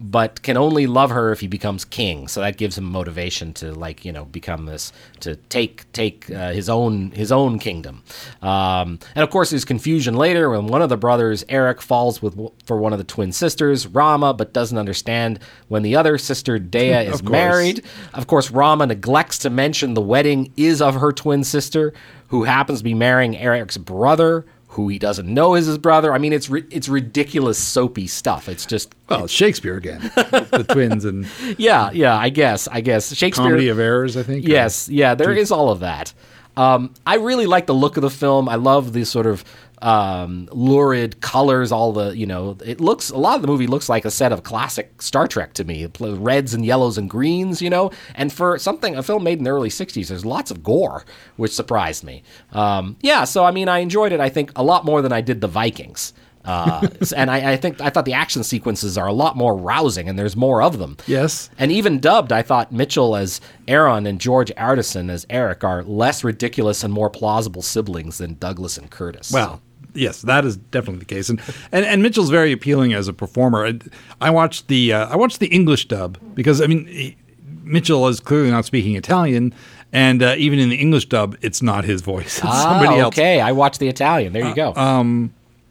[0.01, 2.27] but can only love her if he becomes king.
[2.27, 6.51] So that gives him motivation to like you know become this to take take uh,
[6.51, 8.03] his own his own kingdom.
[8.41, 12.37] Um, and of course, there's confusion later when one of the brothers, Eric, falls with
[12.65, 16.91] for one of the twin sisters, Rama, but doesn't understand when the other sister, Dea,
[17.07, 17.83] is Of married.
[18.13, 21.93] Of course, Rama neglects to mention the wedding is of her twin sister,
[22.29, 26.13] who happens to be marrying Eric's brother, who he doesn't know is his brother.
[26.13, 28.47] I mean, it's ri- it's ridiculous, soapy stuff.
[28.49, 29.99] It's just Well, it's Shakespeare again.
[30.15, 32.15] the twins and yeah, yeah.
[32.17, 33.47] I guess, I guess Shakespeare.
[33.47, 34.47] Comedy of Errors, I think.
[34.47, 36.13] Yes, yeah, there is all of that.
[36.57, 38.49] Um, I really like the look of the film.
[38.49, 39.43] I love the sort of
[39.81, 41.71] um, lurid colors.
[41.71, 44.31] All the you know, it looks a lot of the movie looks like a set
[44.31, 45.87] of classic Star Trek to me.
[45.99, 47.91] Reds and yellows and greens, you know.
[48.15, 51.03] And for something a film made in the early '60s, there's lots of gore,
[51.37, 52.23] which surprised me.
[52.51, 54.19] Um, yeah, so I mean, I enjoyed it.
[54.19, 56.13] I think a lot more than I did the Vikings.
[56.45, 60.09] Uh, and I, I think I thought the action sequences are a lot more rousing,
[60.09, 60.97] and there's more of them.
[61.07, 61.49] Yes.
[61.57, 66.23] And even dubbed, I thought Mitchell as Aaron and George Ardisson as Eric are less
[66.23, 69.31] ridiculous and more plausible siblings than Douglas and Curtis.
[69.31, 69.61] Well,
[69.93, 71.39] yes, that is definitely the case, and
[71.71, 73.65] and, and Mitchell's very appealing as a performer.
[73.65, 73.79] I,
[74.19, 77.17] I watched the uh, I watched the English dub because I mean he,
[77.63, 79.53] Mitchell is clearly not speaking Italian,
[79.93, 83.17] and uh, even in the English dub, it's not his voice; it's ah, somebody else.
[83.17, 83.41] Uh, okay.
[83.41, 84.33] I watched the Italian.
[84.33, 84.73] There you go.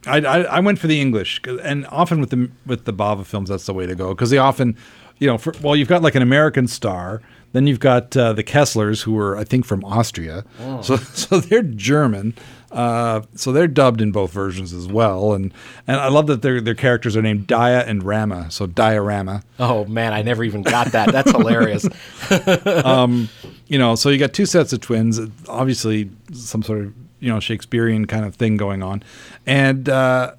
[0.07, 3.49] I, I, I went for the English, and often with the with the Bava films,
[3.49, 4.75] that's the way to go because they often,
[5.19, 7.21] you know, for, well, you've got like an American star,
[7.53, 10.43] then you've got uh, the Kesslers, who were I think from Austria,
[10.81, 12.33] so so they're German,
[12.71, 15.53] uh, so they're dubbed in both versions as well, and
[15.87, 19.85] and I love that their their characters are named Dia and Rama, so Diorama, oh
[19.85, 21.11] man, I never even got that.
[21.11, 21.85] That's hilarious.
[23.67, 27.39] you know, so you got two sets of twins, obviously some sort of you know
[27.39, 29.03] Shakespearean kind of thing going on,
[29.45, 29.87] and.
[29.87, 30.33] Uh,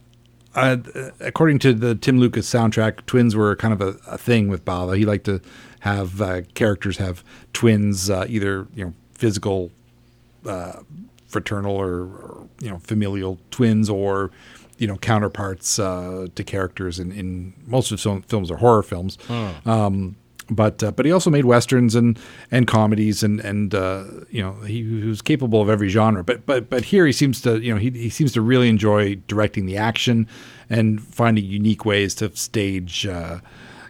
[0.54, 0.76] uh,
[1.20, 4.98] according to the Tim Lucas soundtrack, twins were kind of a, a thing with Bava.
[4.98, 5.40] He liked to
[5.80, 9.70] have uh, characters have twins, uh, either you know physical,
[10.46, 10.80] uh,
[11.26, 14.30] fraternal, or, or you know familial twins, or
[14.76, 18.82] you know counterparts uh, to characters in, in most of his film, films are horror
[18.82, 19.16] films.
[19.64, 20.16] Um,
[20.54, 22.18] but uh, but he also made westerns and
[22.50, 26.22] and comedies and and uh, you know he, he was capable of every genre.
[26.24, 29.16] But but but here he seems to you know he he seems to really enjoy
[29.26, 30.26] directing the action
[30.70, 33.06] and finding unique ways to stage.
[33.06, 33.38] Uh,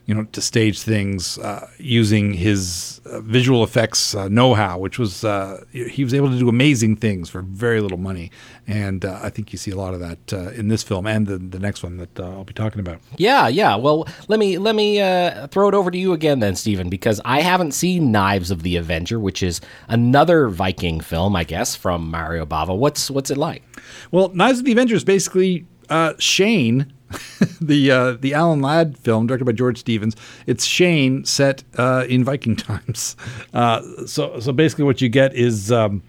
[0.06, 5.24] you know, to stage things uh, using his uh, visual effects uh, know-how, which was
[5.24, 8.30] uh, he was able to do amazing things for very little money,
[8.66, 11.26] and uh, I think you see a lot of that uh, in this film and
[11.26, 13.00] the the next one that uh, I'll be talking about.
[13.16, 13.76] yeah, yeah.
[13.76, 17.20] Well, let me let me uh, throw it over to you again then, Stephen, because
[17.24, 22.10] I haven't seen Knives of the Avenger, which is another Viking film, I guess, from
[22.10, 22.76] Mario Bava.
[22.76, 23.62] What's what's it like?
[24.10, 26.92] Well, Knives of the Avengers basically uh, Shane,
[27.60, 30.16] the uh, the Alan Ladd film directed by George Stevens.
[30.46, 33.16] It's Shane set uh, in Viking times.
[33.52, 36.02] Uh, so so basically, what you get is um,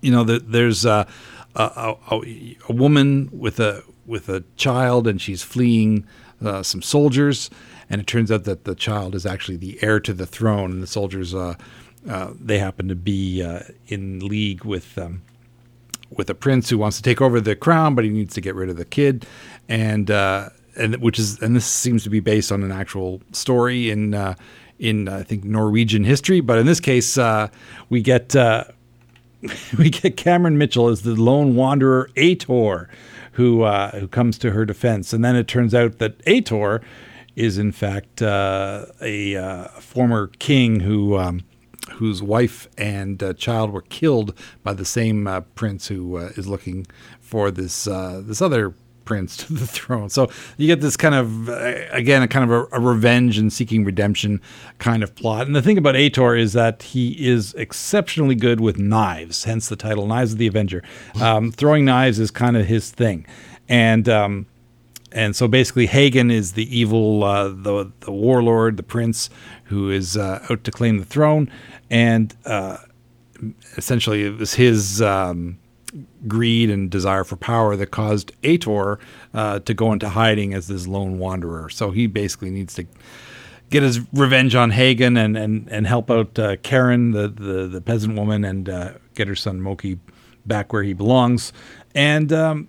[0.00, 1.04] you know the, there's uh,
[1.54, 6.06] a, a, a, woman with a with a child, and she's fleeing
[6.44, 7.50] uh, some soldiers,
[7.88, 10.82] and it turns out that the child is actually the heir to the throne, and
[10.82, 11.34] the soldiers.
[12.40, 13.40] they happen to be
[13.86, 15.22] in league with um,
[16.16, 18.54] with a prince who wants to take over the crown, but he needs to get
[18.54, 19.26] rid of the kid,
[19.72, 23.90] and uh, and which is and this seems to be based on an actual story
[23.90, 24.34] in uh,
[24.78, 27.48] in I think Norwegian history, but in this case uh,
[27.88, 28.64] we get uh,
[29.78, 32.88] we get Cameron Mitchell as the lone wanderer Ator,
[33.32, 36.82] who uh, who comes to her defense, and then it turns out that Ator
[37.34, 41.16] is in fact uh, a former king who.
[41.16, 41.44] Um,
[41.94, 46.46] whose wife and uh, child were killed by the same uh, prince who uh, is
[46.46, 46.86] looking
[47.20, 48.72] for this this other
[49.04, 50.08] prince to the throne.
[50.10, 53.52] So you get this kind of uh, again a kind of a, a, revenge and
[53.52, 54.40] seeking redemption
[54.78, 55.46] kind of plot.
[55.46, 59.76] And the thing about Ator is that he is exceptionally good with knives, hence the
[59.76, 60.82] title Knives of the Avenger.
[61.20, 63.26] Um, throwing knives is kind of his thing,
[63.68, 64.08] and.
[64.08, 64.46] Um,
[65.14, 69.28] and so basically, Hagen is the evil, uh, the the warlord, the prince
[69.64, 71.50] who is uh, out to claim the throne,
[71.90, 72.78] and uh,
[73.76, 75.58] essentially it was his um,
[76.26, 78.98] greed and desire for power that caused Ator
[79.34, 81.68] uh, to go into hiding as this lone wanderer.
[81.68, 82.86] So he basically needs to
[83.70, 87.80] get his revenge on Hagen and and, and help out uh, Karen, the, the, the
[87.80, 89.98] peasant woman, and uh, get her son Moki
[90.46, 91.52] back where he belongs.
[91.94, 92.68] And um,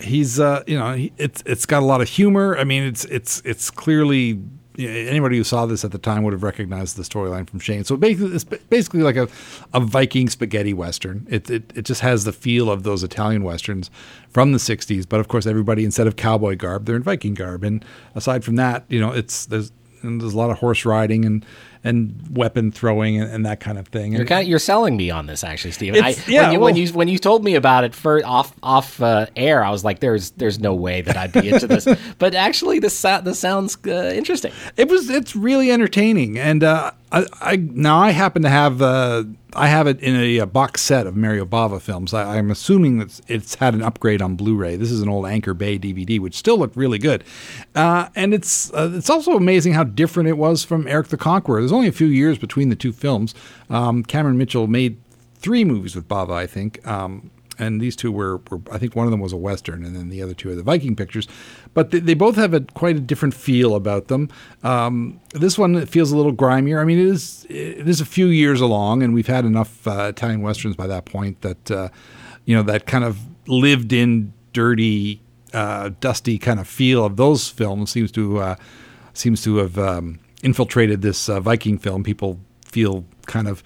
[0.00, 2.56] he's uh, you know he, it's it's got a lot of humor.
[2.56, 4.40] I mean it's it's it's clearly
[4.78, 7.84] anybody who saw this at the time would have recognized the storyline from Shane.
[7.84, 9.28] So basically, it's basically like a,
[9.72, 11.26] a Viking spaghetti western.
[11.30, 13.90] It, it it just has the feel of those Italian westerns
[14.28, 15.08] from the '60s.
[15.08, 17.64] But of course, everybody instead of cowboy garb, they're in Viking garb.
[17.64, 19.72] And aside from that, you know, it's there's
[20.02, 21.44] there's a lot of horse riding and
[21.86, 24.12] and weapon throwing and, and, that kind of thing.
[24.12, 26.02] You're kind of, you're selling me on this actually, Stephen.
[26.02, 28.52] I, yeah, when you, well, when you when you told me about it for off
[28.62, 31.86] off uh, air, I was like, there's there's no way that I'd be into this.
[32.18, 34.52] but actually, this this sounds uh, interesting.
[34.76, 39.24] It was it's really entertaining, and uh, I, I, now I happen to have uh,
[39.54, 42.12] I have it in a, a, box set of Mario Bava films.
[42.12, 44.76] I, am assuming that it's had an upgrade on Blu-ray.
[44.76, 47.22] This is an old Anchor Bay DVD, which still looked really good,
[47.76, 51.60] uh, and it's uh, it's also amazing how different it was from Eric the Conqueror.
[51.60, 53.34] There's only a few years between the two films.
[53.70, 54.96] Um, Cameron Mitchell made
[55.36, 56.86] three movies with Bava, I think.
[56.86, 59.96] Um, and these two were, were, I think one of them was a western, and
[59.96, 61.26] then the other two are the Viking pictures.
[61.74, 64.28] But they, they both have a quite a different feel about them.
[64.62, 66.80] Um, this one feels a little grimier.
[66.80, 70.06] I mean, it is it is a few years along, and we've had enough uh,
[70.10, 71.88] Italian westerns by that point that uh,
[72.44, 75.20] you know that kind of lived in, dirty,
[75.52, 78.56] uh, dusty kind of feel of those films seems to uh,
[79.12, 82.02] seems to have um, infiltrated this uh, Viking film.
[82.02, 83.62] People feel kind of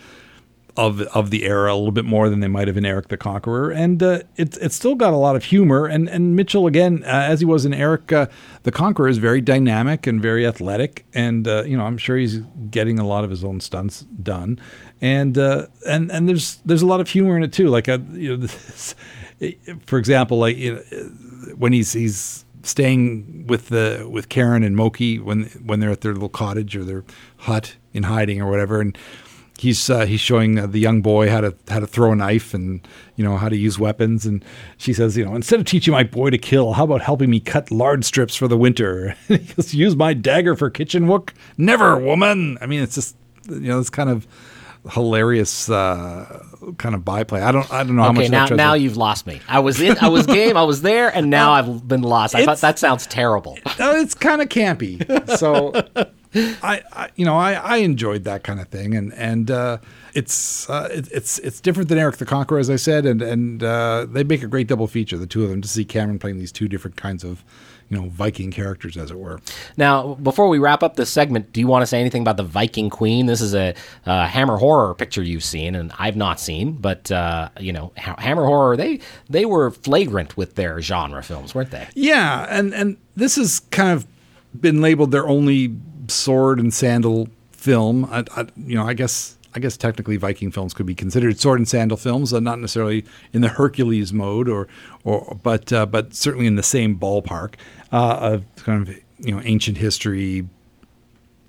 [0.77, 3.17] of of the era a little bit more than they might have in Eric the
[3.17, 5.87] Conqueror, and uh, it's it's still got a lot of humor.
[5.87, 8.27] And and Mitchell again, uh, as he was in Eric uh,
[8.63, 12.39] the Conqueror, is very dynamic and very athletic, and uh, you know I'm sure he's
[12.71, 14.61] getting a lot of his own stunts done,
[15.01, 17.69] and uh, and and there's there's a lot of humor in it too.
[17.69, 18.95] Like uh, you know, this,
[19.87, 20.81] for example, like you know,
[21.57, 26.13] when he's he's staying with the with Karen and Moki when when they're at their
[26.13, 27.05] little cottage or their
[27.39, 28.97] hut in hiding or whatever, and
[29.61, 32.55] he's uh, he's showing uh, the young boy how to how to throw a knife
[32.55, 32.87] and
[33.17, 34.25] you know how to use weapons.
[34.25, 34.45] And
[34.79, 37.41] she says you know instead of teaching my boy to kill how about helping me
[37.41, 39.15] cut lard strips for the winter?
[39.29, 42.59] He goes use my dagger for kitchen work never woman.
[42.61, 43.17] I mean it's just
[43.49, 44.27] you know it's kind of
[44.93, 46.43] hilarious uh,
[46.79, 47.43] kind of byplay.
[47.43, 49.41] I don't i don't know okay, how much now now you've lost me.
[49.47, 52.35] I was in i was game i was there and now i've been lost.
[52.35, 53.59] I thought that sounds terrible.
[53.79, 54.97] It's kind of campy.
[55.37, 55.73] So
[56.35, 59.79] I, I, you know I, I enjoyed that kind of thing and and uh,
[60.15, 63.63] it's uh, it, it's it's different than Eric the Conqueror as I said and and
[63.63, 66.39] uh, they make a great double feature the two of them to see Cameron playing
[66.39, 67.45] these two different kinds of
[67.89, 69.41] you know Viking characters as it were.
[69.77, 72.45] Now before we wrap up this segment, do you want to say anything about the
[72.45, 73.27] Viking Queen?
[73.27, 73.75] This is a
[74.05, 78.77] Hammer horror picture you've seen and I've not seen, but uh, you know Hammer horror
[78.77, 81.89] they they were flagrant with their genre films, weren't they?
[81.95, 84.07] Yeah, and and this has kind of
[84.59, 85.77] been labeled their only
[86.13, 88.05] sword and sandal film.
[88.07, 91.59] I, I, you know, I guess I guess technically Viking films could be considered sword
[91.59, 94.69] and sandal films, uh, not necessarily in the Hercules mode, or
[95.05, 97.55] or but uh, but certainly in the same ballpark
[97.93, 100.47] uh, of kind of you know ancient history,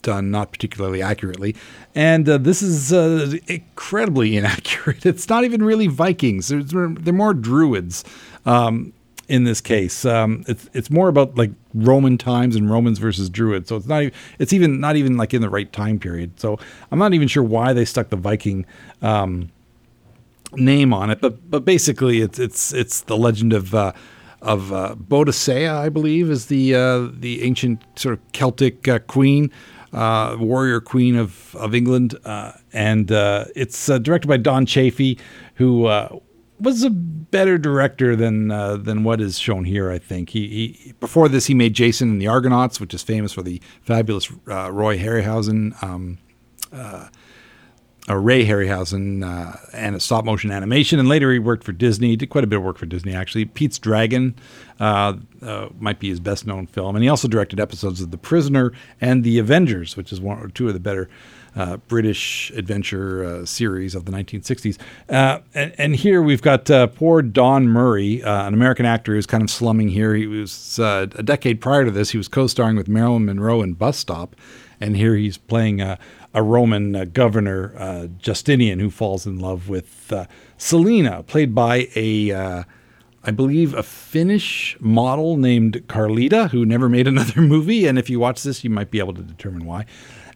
[0.01, 1.55] done not particularly accurately.
[1.93, 5.05] And uh, this is uh, incredibly inaccurate.
[5.05, 6.47] It's not even really Vikings.
[6.47, 8.03] There's, they're more Druids
[8.45, 8.93] um,
[9.27, 10.05] in this case.
[10.05, 13.69] Um, it's it's more about like Roman times and Romans versus Druids.
[13.69, 16.39] So it's not even, it's even not even like in the right time period.
[16.39, 16.59] So
[16.91, 18.65] I'm not even sure why they stuck the Viking.
[19.01, 19.51] Um,
[20.55, 23.93] name on it, but but basically it's it's it's the legend of uh,
[24.41, 29.51] of uh, Boadicea, I believe, is the uh, the ancient sort of Celtic uh, queen,
[29.93, 35.17] uh, warrior queen of of England, uh, and uh, it's directed by Don Chaffee,
[35.55, 35.85] who
[36.61, 39.91] was a better director than than what is shown here.
[39.91, 43.33] I think he, he, before this he made Jason and the Argonauts, which is famous
[43.33, 45.81] for the fabulous Roy Harryhausen.
[45.83, 46.17] Um,
[48.09, 52.15] uh, Ray Harryhausen uh, and a stop motion animation, and later he worked for Disney.
[52.15, 53.45] Did quite a bit of work for Disney actually.
[53.45, 54.35] Pete's Dragon
[54.79, 58.17] uh, uh, might be his best known film, and he also directed episodes of The
[58.17, 61.09] Prisoner and The Avengers, which is one or two of the better.
[61.53, 64.77] Uh, British adventure uh, series of the 1960s.
[65.09, 65.43] And,
[65.77, 66.63] and, here we've got
[66.95, 70.15] poor Don Murray, an American actor who's kind of slumming here.
[70.15, 73.73] He was a decade prior to this, he was co starring with Marilyn Monroe in
[73.73, 74.37] Bus Stop,
[74.79, 75.81] and here he's playing
[76.33, 80.25] a Roman uh, governor, uh, Justinian, who falls in love with uh,
[80.57, 82.63] Selina, played by a, uh,
[83.23, 87.85] I believe, a Finnish model named Carlita, who never made another movie.
[87.85, 89.85] And if you watch this, you might be able to determine why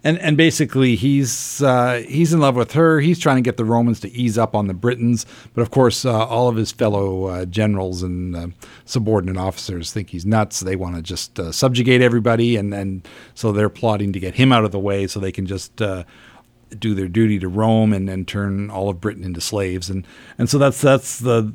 [0.04, 3.00] and and basically he's uh, he's in love with her.
[3.00, 6.06] He's trying to get the Romans to ease up on the Britons, but of course,
[6.06, 8.48] uh, all of his fellow uh, generals and uh,
[8.86, 10.60] subordinate officers think he's nuts.
[10.60, 14.52] They want to just uh, subjugate everybody, and and so they're plotting to get him
[14.52, 15.82] out of the way so they can just.
[15.82, 16.04] Uh,
[16.80, 20.06] do their duty to Rome and, and turn all of Britain into slaves, and
[20.38, 21.54] and so that's that's the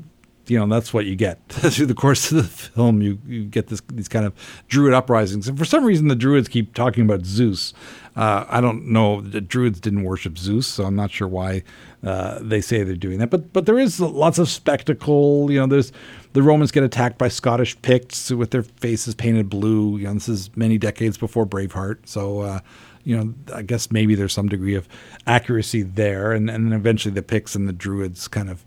[0.51, 3.01] you know that's what you get through the course of the film.
[3.01, 4.35] You you get this these kind of
[4.69, 7.73] druid uprisings, and for some reason the druids keep talking about Zeus.
[8.17, 9.21] Uh, I don't know.
[9.21, 11.63] The druids didn't worship Zeus, so I'm not sure why
[12.05, 13.31] uh, they say they're doing that.
[13.31, 15.51] But but there is lots of spectacle.
[15.51, 15.93] You know, there's
[16.33, 19.97] the Romans get attacked by Scottish Picts with their faces painted blue.
[19.99, 22.41] You know, this is many decades before Braveheart, so.
[22.41, 22.61] Uh,
[23.03, 24.87] you know, I guess maybe there's some degree of
[25.27, 28.63] accuracy there, and, and eventually the Picts and the Druids kind of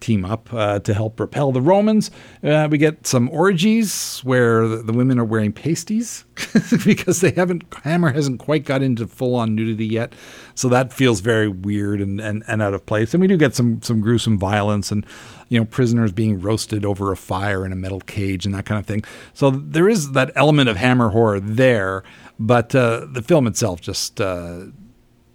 [0.00, 2.10] team up uh, to help repel the Romans.
[2.42, 6.24] Uh, we get some orgies where the, women are wearing pasties
[6.84, 10.14] because they haven't Hammer hasn't quite got into full on nudity yet,
[10.54, 13.14] so that feels very weird and, and, and out of place.
[13.14, 15.04] And we do get some some gruesome violence and
[15.48, 18.78] you know prisoners being roasted over a fire in a metal cage and that kind
[18.78, 19.04] of thing.
[19.34, 22.04] So there is that element of Hammer horror there,
[22.38, 24.64] but uh, the film itself just uh,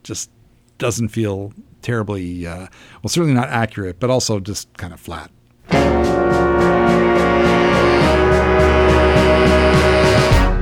[0.03, 0.29] just
[0.77, 2.67] doesn't feel terribly, uh,
[3.01, 5.31] well, certainly not accurate, but also just kind of flat.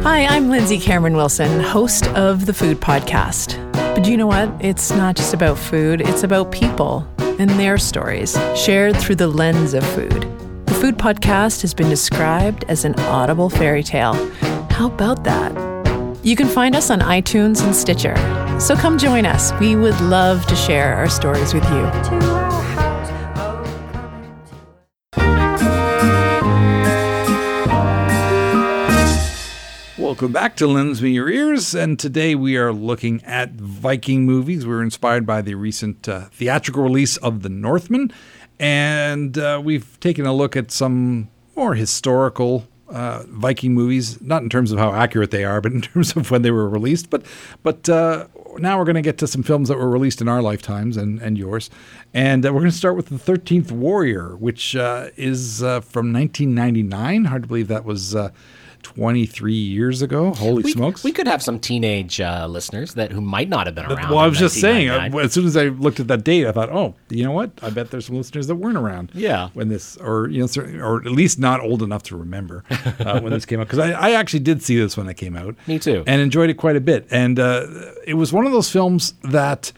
[0.04, 3.58] Hi, I'm Lindsay Cameron Wilson, host of the Food Podcast.
[3.96, 4.50] But you know what?
[4.60, 9.74] It's not just about food, it's about people and their stories, shared through the lens
[9.74, 10.24] of food.
[10.66, 14.14] The Food Podcast has been described as an audible fairy tale.
[14.70, 15.69] How about that?
[16.22, 18.14] You can find us on iTunes and Stitcher.
[18.60, 19.54] So come join us.
[19.62, 21.84] We would love to share our stories with you.
[29.98, 34.68] Welcome back to Lens Me Your Ears, and today we are looking at Viking movies.
[34.68, 38.12] We are inspired by the recent uh, theatrical release of The Northman,
[38.60, 44.50] and uh, we've taken a look at some more historical uh, Viking movies, not in
[44.50, 47.10] terms of how accurate they are, but in terms of when they were released.
[47.10, 47.26] But
[47.64, 48.28] but uh,
[48.58, 51.22] now we're going to get to some films that were released in our lifetimes and,
[51.22, 51.70] and yours.
[52.14, 56.12] And uh, we're going to start with The 13th Warrior, which uh, is uh, from
[56.12, 57.26] 1999.
[57.26, 58.32] Hard to believe that was uh,
[58.84, 60.34] 23 years ago.
[60.34, 61.04] Holy we, smokes!
[61.04, 64.10] We could have some teenage uh, listeners that who might not have been around.
[64.10, 64.90] Well, I was just saying.
[64.90, 67.52] Uh, as soon as I looked at that date, I thought, oh, you know what?
[67.62, 69.12] I bet there's some listeners that weren't around.
[69.14, 69.50] Yeah.
[69.54, 72.64] When this, or you know, or at least not old enough to remember
[73.00, 73.68] uh, when this came out.
[73.68, 75.56] Because I, I, actually did see this when it came out.
[75.68, 76.04] Me too.
[76.08, 77.08] And enjoyed it quite a bit.
[77.12, 77.68] And uh,
[78.06, 79.72] it was one of those films that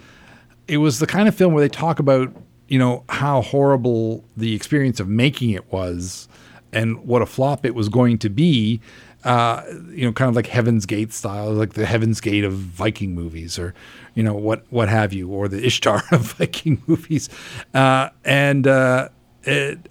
[0.67, 2.33] it was the kind of film where they talk about
[2.67, 6.29] you know how horrible the experience of making it was
[6.73, 8.81] and what a flop it was going to be
[9.23, 13.13] uh, you know, kind of like Heaven's Gate style, like the Heaven's Gate of Viking
[13.13, 13.73] movies, or
[14.15, 17.29] you know what what have you, or the Ishtar of Viking movies,
[17.73, 19.09] uh, and uh,
[19.43, 19.89] it,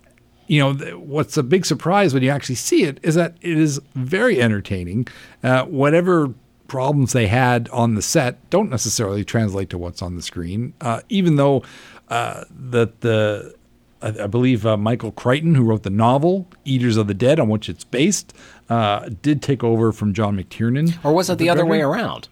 [0.48, 3.80] you know what's a big surprise when you actually see it is that it is
[3.94, 5.06] very entertaining.
[5.44, 6.34] Uh, whatever
[6.66, 11.02] problems they had on the set don't necessarily translate to what's on the screen, uh,
[11.08, 11.62] even though
[12.08, 13.54] uh, that the
[14.02, 17.68] I, believe uh, Michael Crichton, who wrote the novel Eaters of the Dead, on which
[17.68, 18.32] it's based,
[18.68, 20.98] uh, did take over from John McTiernan.
[21.04, 22.28] Or was it the, the other way around?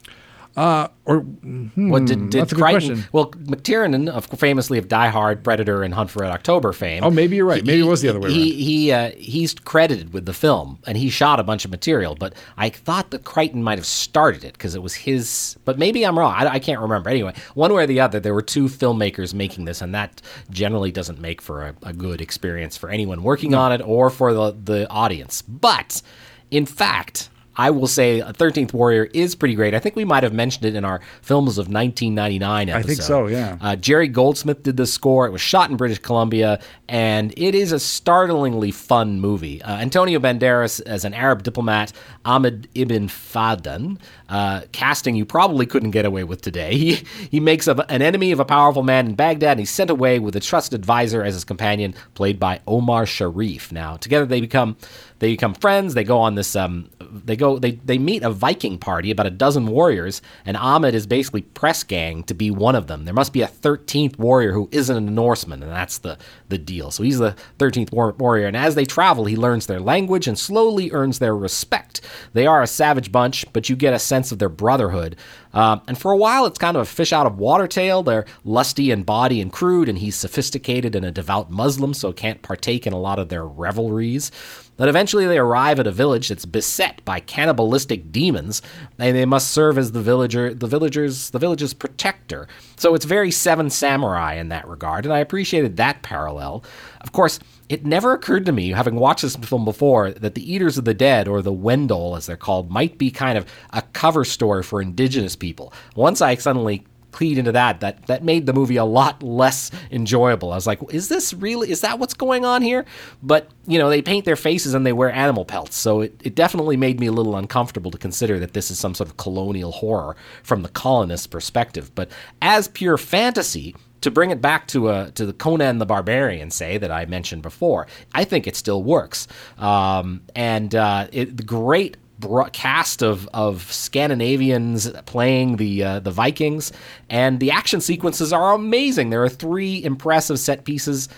[0.58, 3.04] Uh, or hmm, What did, did Crichton?
[3.12, 7.04] Well, McTiernan, of famously of Die Hard, Predator, and Hunt for Red October fame.
[7.04, 7.64] Oh, maybe you're right.
[7.64, 8.58] Maybe it was the other way He around.
[8.58, 12.16] he uh, he's credited with the film, and he shot a bunch of material.
[12.16, 15.56] But I thought that Crichton might have started it because it was his.
[15.64, 16.34] But maybe I'm wrong.
[16.34, 17.08] I, I can't remember.
[17.08, 20.90] Anyway, one way or the other, there were two filmmakers making this, and that generally
[20.90, 24.56] doesn't make for a, a good experience for anyone working on it or for the
[24.60, 25.40] the audience.
[25.40, 26.02] But
[26.50, 27.30] in fact.
[27.58, 29.74] I will say 13th Warrior is pretty great.
[29.74, 32.78] I think we might have mentioned it in our films of 1999 episode.
[32.78, 33.58] I think so, yeah.
[33.60, 35.26] Uh, Jerry Goldsmith did the score.
[35.26, 39.60] It was shot in British Columbia, and it is a startlingly fun movie.
[39.60, 41.92] Uh, Antonio Banderas as an Arab diplomat,
[42.24, 43.98] Ahmed Ibn Fadlan,
[44.28, 46.68] uh, casting you probably couldn't get away with today.
[46.78, 49.90] He, he makes a, an enemy of a powerful man in Baghdad, and he's sent
[49.90, 53.72] away with a trusted advisor as his companion, played by Omar Sharif.
[53.72, 54.76] Now, together they become
[55.18, 55.94] they become friends.
[55.94, 56.54] They go on this.
[56.54, 57.58] Um, they go.
[57.58, 61.82] They they meet a Viking party, about a dozen warriors, and Ahmed is basically press
[61.82, 63.04] gang to be one of them.
[63.04, 66.90] There must be a thirteenth warrior who isn't a Norseman, and that's the the deal.
[66.90, 70.38] So he's the thirteenth war- warrior, and as they travel, he learns their language and
[70.38, 72.00] slowly earns their respect.
[72.32, 75.16] They are a savage bunch, but you get a sense of their brotherhood.
[75.52, 78.02] Um, and for a while, it's kind of a fish out of water tale.
[78.02, 82.42] They're lusty in body and crude, and he's sophisticated and a devout Muslim, so can't
[82.42, 84.30] partake in a lot of their revelries.
[84.78, 88.62] But eventually, they arrive at a village that's beset by cannibalistic demons,
[88.98, 92.48] and they must serve as the villager, the villagers, the village's protector.
[92.76, 96.64] So it's very Seven Samurai in that regard, and I appreciated that parallel.
[97.02, 100.78] Of course, it never occurred to me, having watched this film before, that the Eaters
[100.78, 104.24] of the Dead, or the Wendol as they're called, might be kind of a cover
[104.24, 105.72] story for indigenous people.
[105.96, 106.86] Once I suddenly
[107.18, 110.52] keyed into that, that that made the movie a lot less enjoyable.
[110.52, 112.84] I was like, is this really, is that what's going on here?
[113.22, 116.34] But, you know, they paint their faces and they wear animal pelts, so it, it
[116.34, 119.72] definitely made me a little uncomfortable to consider that this is some sort of colonial
[119.72, 121.90] horror from the colonist perspective.
[121.94, 122.10] But
[122.40, 126.78] as pure fantasy, to bring it back to a to the Conan the Barbarian, say
[126.78, 129.26] that I mentioned before, I think it still works.
[129.58, 136.10] Um, and uh, it, the great bro- cast of of Scandinavians playing the uh, the
[136.10, 136.72] Vikings,
[137.10, 139.10] and the action sequences are amazing.
[139.10, 141.08] There are three impressive set pieces.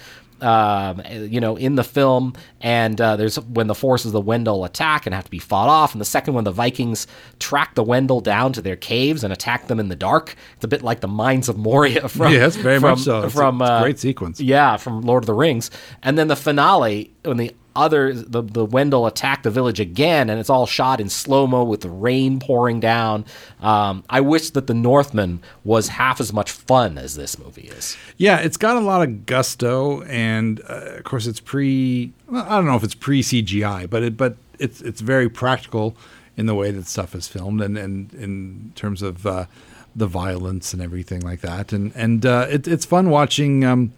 [0.42, 2.32] Um, you know, in the film,
[2.62, 5.68] and uh, there's when the forces of the Wendol attack and have to be fought
[5.68, 7.06] off, and the second one, the Vikings
[7.40, 10.34] track the Wendol down to their caves and attack them in the dark.
[10.56, 13.20] It's a bit like the Mines of Moria from Yes, very from, much so.
[13.24, 14.40] It's a- From it's uh, great sequence.
[14.40, 15.70] yeah, from Lord of the Rings.
[16.02, 20.40] And then the finale when the other the, the Wendol attack the village again and
[20.40, 23.24] it's all shot in slow-mo with the rain pouring down.
[23.60, 27.96] Um, I wish that the Northman was half as much fun as this movie is.
[28.16, 32.12] Yeah, it's got a lot of gusto, and uh, of course, it's pre.
[32.32, 35.96] I don't know if it's pre CGI, but it but it's it's very practical
[36.36, 39.46] in the way that stuff is filmed, and and in terms of uh,
[39.94, 43.64] the violence and everything like that, and and uh, it, it's fun watching.
[43.64, 43.92] Um,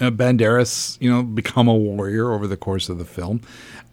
[0.00, 3.40] uh, Banderas, you know, become a warrior over the course of the film,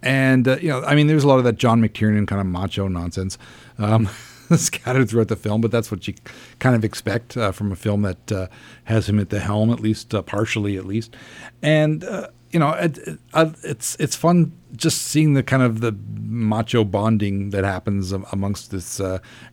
[0.01, 2.47] and uh, you know, I mean, there's a lot of that John McTiernan kind of
[2.47, 3.37] macho nonsense.
[3.77, 4.09] Um,
[4.55, 6.13] scattered throughout the film, but that's what you
[6.59, 8.47] kind of expect uh, from a film that uh,
[8.85, 11.15] has him at the helm, at least uh, partially, at least.
[11.61, 13.19] And uh, you know, it, it,
[13.63, 19.01] it's it's fun just seeing the kind of the macho bonding that happens amongst this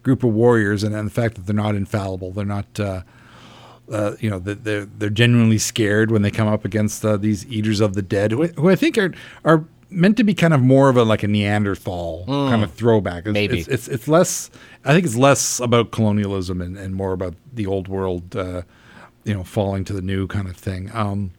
[0.03, 2.79] group of warriors, and, and the fact that they're not infallible, they're not.
[3.91, 7.81] Uh, you know, they're they're genuinely scared when they come up against uh, these eaters
[7.81, 9.13] of the dead, who, who I think are
[9.45, 13.27] are meant to be kind of more of a like a Neanderthal kind of throwback.
[13.27, 13.61] It's, Maybe.
[13.61, 14.51] it's, it's it's less.
[14.85, 18.63] I think it's less about colonialism and, and more about the old world, uh,
[19.25, 20.91] you know, falling to the new kind of thing.
[20.95, 21.33] Um,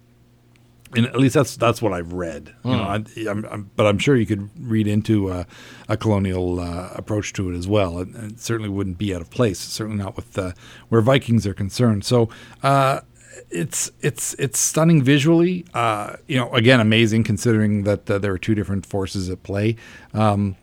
[0.96, 2.54] and at least that's that's what I've read.
[2.64, 5.44] You know, I, I'm, I'm, but I'm sure you could read into uh,
[5.90, 8.00] a colonial uh, approach to it as well.
[8.00, 9.60] and it certainly wouldn't be out of place.
[9.60, 10.52] Certainly not with uh,
[10.90, 12.06] where Vikings are concerned.
[12.06, 12.30] So
[12.62, 13.02] uh,
[13.50, 15.66] it's it's it's stunning visually.
[15.74, 19.76] Uh, you know, again, amazing considering that uh, there are two different forces at play.
[20.14, 20.56] Um,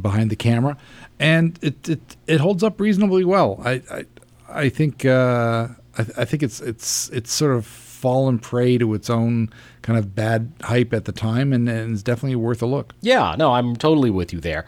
[0.00, 0.76] behind the camera,
[1.18, 3.60] and it it, it holds up reasonably well.
[3.62, 4.04] I I,
[4.48, 5.68] I think uh,
[5.98, 7.66] I, I think it's it's it's sort of
[8.02, 9.48] fallen prey to its own
[9.82, 12.94] kind of bad hype at the time, and, and it's definitely worth a look.
[13.00, 14.64] Yeah, no, I'm totally with you there.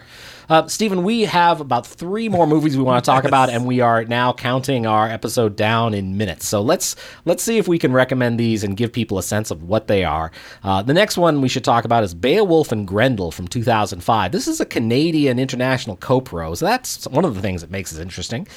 [0.47, 3.79] Uh, Stephen, we have about three more movies we want to talk about, and we
[3.79, 6.47] are now counting our episode down in minutes.
[6.47, 6.95] So let's
[7.25, 10.03] let's see if we can recommend these and give people a sense of what they
[10.03, 10.31] are.
[10.63, 14.31] Uh, the next one we should talk about is Beowulf and Grendel from 2005.
[14.31, 18.01] This is a Canadian international co-pro, so that's one of the things that makes it
[18.01, 18.47] interesting.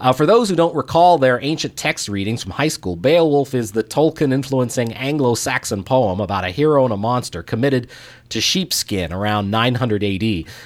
[0.00, 3.72] Uh, for those who don't recall their ancient text readings from high school, Beowulf is
[3.72, 7.88] the Tolkien influencing Anglo-Saxon poem poem about a hero and a monster committed
[8.30, 10.20] to sheepskin around 900 AD.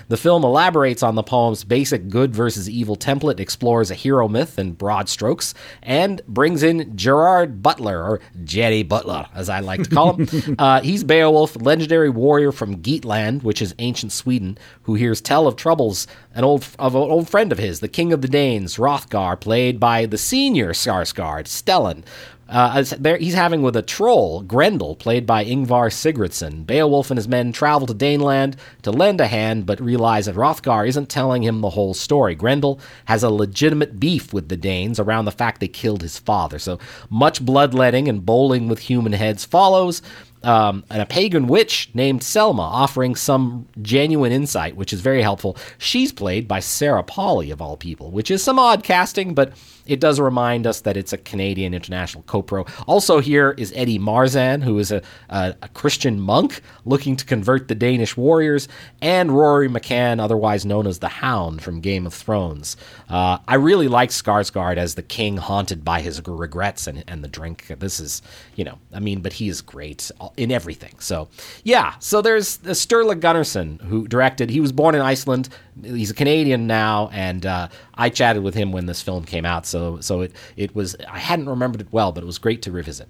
[0.08, 4.58] The film elaborates on the poem's basic good versus evil template, explores a hero myth
[4.58, 9.90] in broad strokes, and brings in Gerard Butler, or Jerry Butler, as I like to
[9.90, 10.54] call him.
[10.58, 15.56] uh, he's Beowulf, legendary warrior from Geatland, which is ancient Sweden, who hears tell of
[15.56, 19.40] troubles an old of an old friend of his, the king of the Danes, Hrothgar,
[19.40, 22.04] played by the senior Skarsgård, Stellan.
[22.52, 22.84] Uh,
[23.18, 26.66] he's having with a troll, Grendel, played by Ingvar Sigurdsson.
[26.66, 30.86] Beowulf and his men travel to Daneland to lend a hand, but realize that Hrothgar
[30.86, 32.34] isn't telling him the whole story.
[32.34, 36.58] Grendel has a legitimate beef with the Danes around the fact they killed his father.
[36.58, 36.78] So
[37.08, 40.02] much bloodletting and bowling with human heads follows
[40.44, 45.56] um, and a pagan witch named Selma offering some genuine insight, which is very helpful.
[45.78, 49.52] She's played by Sarah Polley, of all people, which is some odd casting, but
[49.86, 52.66] it does remind us that it's a Canadian international co-pro.
[52.86, 57.68] Also here is Eddie Marsan, who is a, a, a, Christian monk looking to convert
[57.68, 58.68] the Danish warriors,
[59.00, 62.76] and Rory McCann, otherwise known as the Hound from Game of Thrones.
[63.08, 67.28] Uh, I really like Skarsgård as the king haunted by his regrets and, and the
[67.28, 67.66] drink.
[67.78, 68.22] This is,
[68.56, 70.94] you know, I mean, but he is great in everything.
[70.98, 71.28] So,
[71.64, 75.48] yeah, so there's Sturla Gunnarsson, who directed, he was born in Iceland,
[75.82, 79.66] he's a Canadian now, and uh, I chatted with him when this film came out.
[79.66, 82.72] So so it it was I hadn't remembered it well, but it was great to
[82.72, 83.08] revisit.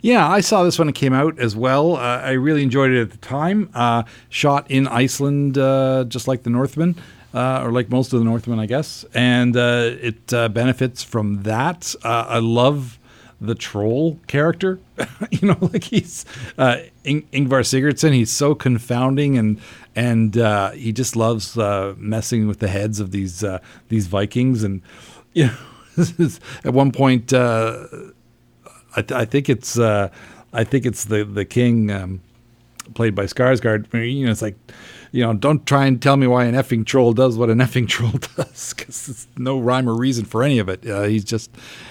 [0.00, 1.96] Yeah, I saw this when it came out as well.
[1.96, 3.70] Uh, I really enjoyed it at the time.
[3.74, 6.96] Uh, shot in Iceland, uh, just like The Northman.
[7.34, 11.94] Uh, or like most of the Northmen, I guess, and uh, it benefits from that.
[12.04, 12.98] I love
[13.46, 14.78] the troll character.
[15.30, 16.24] you know, like he's
[16.58, 18.12] uh, In- Ingvar Sigurdsson.
[18.12, 19.60] He's so confounding, and
[19.94, 24.62] and uh, he just loves uh, messing with the heads of these uh, these Vikings.
[24.62, 24.82] And
[25.32, 25.56] you know,
[26.64, 27.86] at one point, uh,
[28.96, 30.08] I, th- I, think it's uh,
[30.52, 32.20] I think it's the the king um,
[32.94, 33.92] played by Skarsgård.
[33.92, 34.56] You know, it's like
[35.12, 37.86] you know, don't try and tell me why an effing troll does what an effing
[37.88, 40.86] troll does, because there's no rhyme or reason for any of it.
[40.88, 41.50] Uh, he's just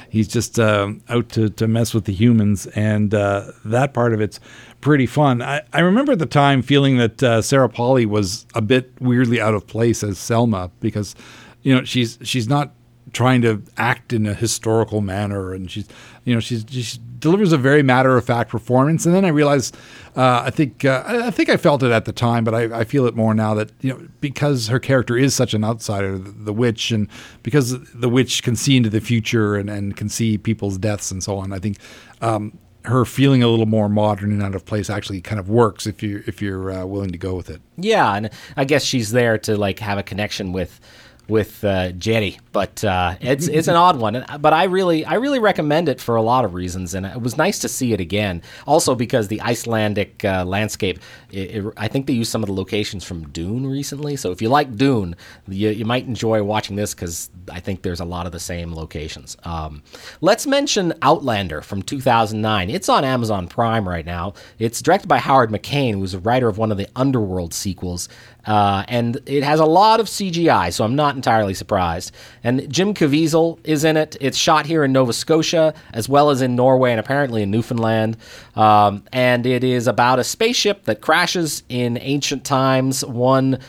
[0.10, 4.22] he's just uh, out to, to mess with the humans, and uh, that part of
[4.22, 4.40] it's
[4.82, 5.42] pretty fun.
[5.42, 9.40] I, I remember at the time feeling that uh, Sarah Polley was a bit weirdly
[9.40, 11.16] out of place as Selma because
[11.62, 12.74] you know she's she's not
[13.14, 15.88] trying to act in a historical manner, and she's
[16.24, 19.06] you know she's she delivers a very matter of fact performance.
[19.06, 19.76] And then I realized,
[20.16, 22.84] uh, I think uh, I think I felt it at the time, but I, I,
[22.84, 26.32] feel it more now that you know because her character is such an outsider, the,
[26.32, 27.08] the, witch, and
[27.44, 31.24] because the witch can see into the future and, and can see people's deaths and
[31.24, 31.54] so on.
[31.54, 31.78] I think.
[32.22, 35.86] Um, her feeling a little more modern and out of place actually kind of works
[35.86, 37.62] if you if you're uh, willing to go with it.
[37.78, 40.80] Yeah, and I guess she's there to like have a connection with
[41.28, 41.92] with uh,
[42.52, 44.26] but uh, it's it's an odd one.
[44.40, 47.38] But I really I really recommend it for a lot of reasons, and it was
[47.38, 48.42] nice to see it again.
[48.68, 51.00] Also because the Icelandic uh, landscape,
[51.32, 54.16] it, it, I think they used some of the locations from Dune recently.
[54.16, 55.16] So if you like Dune,
[55.48, 58.74] you, you might enjoy watching this because I think there's a lot of the same
[58.74, 59.38] locations.
[59.44, 59.84] Um,
[60.20, 62.70] let's mention Outlander from 2009.
[62.70, 64.34] It's on Amazon Prime right now.
[64.60, 68.10] It's directed by Howard McCain, who's a writer of one of the Underworld sequels.
[68.46, 72.12] Uh, and it has a lot of CGI, so I'm not entirely surprised.
[72.44, 74.18] And Jim Caviezel is in it.
[74.20, 78.18] It's shot here in Nova Scotia, as well as in Norway and apparently in Newfoundland.
[78.56, 83.06] Um, and it is about a spaceship that crashes in ancient times.
[83.06, 83.60] One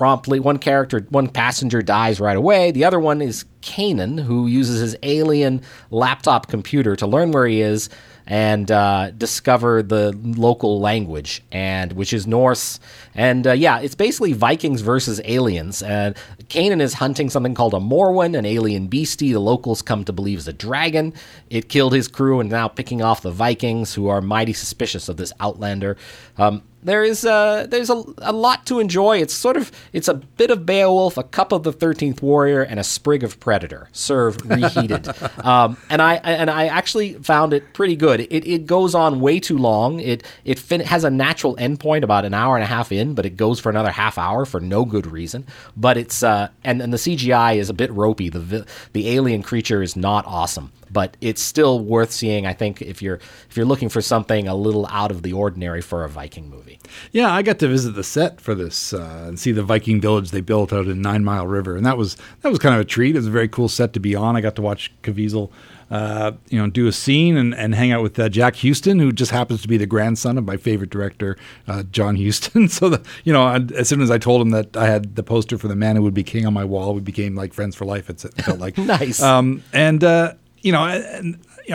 [0.00, 2.70] promptly, one character, one passenger dies right away.
[2.70, 5.60] The other one is Kainan, who uses his alien
[5.90, 7.90] laptop computer to learn where he is
[8.26, 12.78] and uh, discover the local language, and which is Norse.
[13.14, 15.82] And uh, yeah, it's basically Vikings versus aliens.
[15.82, 16.14] And
[16.48, 20.38] Kainan is hunting something called a Moorwen, an alien beastie the locals come to believe
[20.38, 21.12] is a dragon.
[21.48, 25.16] It killed his crew and now picking off the Vikings, who are mighty suspicious of
[25.16, 25.96] this outlander.
[26.38, 29.18] Um, there is uh, there's a, a lot to enjoy.
[29.18, 32.80] It's sort of it's a bit of Beowulf, a cup of the Thirteenth Warrior, and
[32.80, 35.08] a sprig of Predator, served reheated.
[35.44, 38.20] um, and I and I actually found it pretty good.
[38.20, 40.00] It, it goes on way too long.
[40.00, 43.26] It it fin- has a natural endpoint about an hour and a half in, but
[43.26, 45.46] it goes for another half hour for no good reason.
[45.76, 48.30] But it's uh, and and the CGI is a bit ropey.
[48.30, 52.46] The the alien creature is not awesome but it's still worth seeing.
[52.46, 55.80] I think if you're if you're looking for something a little out of the ordinary
[55.80, 56.78] for a Viking movie.
[57.12, 60.30] Yeah, I got to visit the set for this uh, and see the Viking village
[60.30, 62.84] they built out in Nine Mile River, and that was that was kind of a
[62.84, 63.14] treat.
[63.14, 64.36] It was a very cool set to be on.
[64.36, 65.50] I got to watch Caviezel.
[65.90, 69.10] Uh, you know, do a scene and, and hang out with uh, Jack Huston, who
[69.10, 71.36] just happens to be the grandson of my favorite director,
[71.66, 72.68] uh, John Huston.
[72.68, 75.58] so, the, you know, as soon as I told him that I had the poster
[75.58, 77.86] for the man who would be king on my wall, we became like friends for
[77.86, 78.08] life.
[78.08, 79.20] It felt like nice.
[79.20, 80.82] Um, and uh, you know,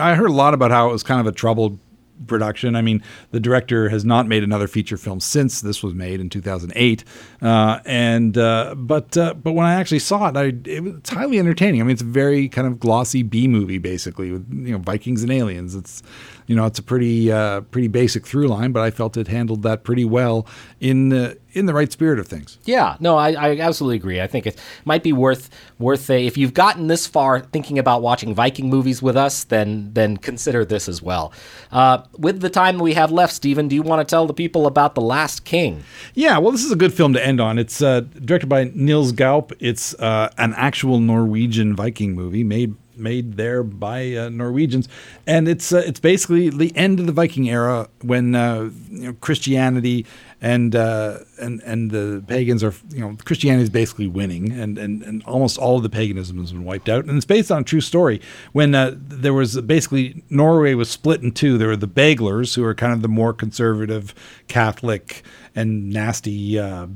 [0.00, 1.78] I heard a lot about how it was kind of a troubled
[2.26, 2.76] production.
[2.76, 6.30] I mean, the director has not made another feature film since this was made in
[6.30, 7.04] 2008.
[7.42, 11.10] Uh, and uh, but uh, but when I actually saw it, I, it was, it's
[11.10, 11.80] highly entertaining.
[11.80, 15.22] I mean, it's a very kind of glossy B movie, basically with you know Vikings
[15.22, 15.74] and aliens.
[15.74, 16.02] It's
[16.46, 19.62] you know, it's a pretty uh, pretty basic through line, but I felt it handled
[19.62, 20.46] that pretty well
[20.80, 22.58] in the in the right spirit of things.
[22.64, 24.20] Yeah, no, I, I absolutely agree.
[24.20, 28.02] I think it might be worth worth a if you've gotten this far thinking about
[28.02, 31.32] watching Viking movies with us, then then consider this as well.
[31.72, 34.66] Uh, with the time we have left, Stephen, do you want to tell the people
[34.66, 35.82] about The Last King?
[36.14, 37.58] Yeah, well, this is a good film to end on.
[37.58, 39.52] It's uh, directed by Nils Gaup.
[39.58, 44.88] It's uh, an actual Norwegian Viking movie made made there by uh, Norwegians,
[45.26, 49.12] and it's uh, it's basically the end of the Viking era when uh, you know,
[49.20, 50.06] Christianity
[50.40, 55.02] and uh, and and the pagans are you know Christianity is basically winning, and, and
[55.02, 57.64] and almost all of the paganism has been wiped out, and it's based on a
[57.64, 58.20] true story.
[58.52, 61.56] When uh, there was basically Norway was split in two.
[61.58, 64.14] There were the Baglers, who are kind of the more conservative
[64.48, 65.22] Catholic
[65.54, 66.58] and nasty.
[66.58, 66.88] Uh,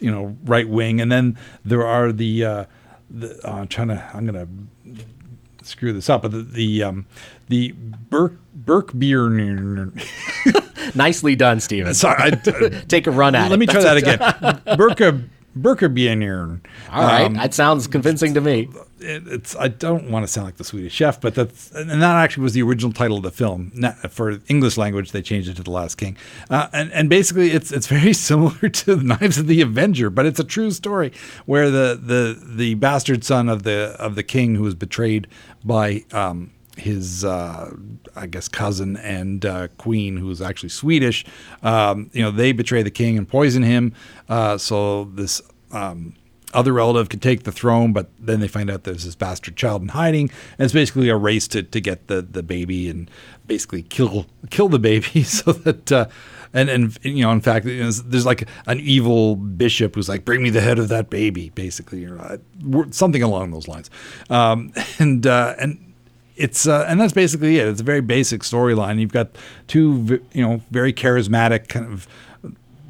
[0.00, 2.66] you know, right wing, and then there are the,
[3.10, 4.46] the I'm trying to, I'm gonna
[5.68, 7.06] screw this up, but the the, um,
[7.48, 9.28] the Burke Burke beer.
[10.94, 11.94] Nicely done, Stephen.
[11.94, 12.30] Sorry, I,
[12.88, 13.50] take a run at let it.
[13.50, 13.96] Let me try that
[14.66, 14.76] again.
[14.76, 15.24] Burke
[15.62, 16.60] Burkebier.
[16.90, 18.68] All right, Um, that sounds convincing to me.
[19.00, 22.16] it, it's I don't want to sound like the Swedish Chef, but that's and that
[22.16, 23.70] actually was the original title of the film.
[23.74, 26.16] Not, for English language, they changed it to The Last King,
[26.50, 30.26] uh, and and basically it's it's very similar to the Knives of the Avenger, but
[30.26, 31.12] it's a true story
[31.46, 35.26] where the the the bastard son of the of the king who was betrayed
[35.64, 36.04] by.
[36.12, 37.74] Um, his, uh,
[38.16, 41.24] I guess, cousin and uh, queen, who is actually Swedish,
[41.62, 43.94] um, you know, they betray the king and poison him.
[44.28, 46.14] Uh, so this um,
[46.54, 49.82] other relative could take the throne, but then they find out there's this bastard child
[49.82, 53.10] in hiding, and it's basically a race to, to get the, the baby and
[53.46, 55.92] basically kill kill the baby so that.
[55.92, 56.06] Uh,
[56.54, 60.24] and, and you know, in fact, you know, there's like an evil bishop who's like,
[60.24, 62.38] "Bring me the head of that baby," basically, or uh,
[62.90, 63.90] something along those lines.
[64.30, 65.87] Um, and uh, and
[66.38, 67.66] it's uh, and that's basically it.
[67.66, 69.00] It's a very basic storyline.
[69.00, 69.28] You've got
[69.66, 72.06] two, you know, very charismatic kind of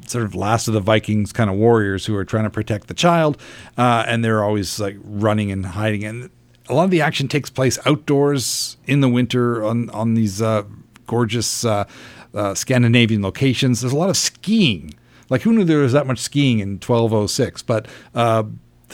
[0.07, 2.93] sort of last of the Vikings kind of warriors who are trying to protect the
[2.93, 3.41] child,
[3.77, 6.03] uh, and they're always like running and hiding.
[6.03, 6.29] And
[6.67, 10.63] a lot of the action takes place outdoors in the winter on on these uh,
[11.07, 11.85] gorgeous uh,
[12.33, 13.81] uh, Scandinavian locations.
[13.81, 14.93] There's a lot of skiing.
[15.29, 17.63] Like who knew there was that much skiing in 1206?
[17.63, 18.43] But uh,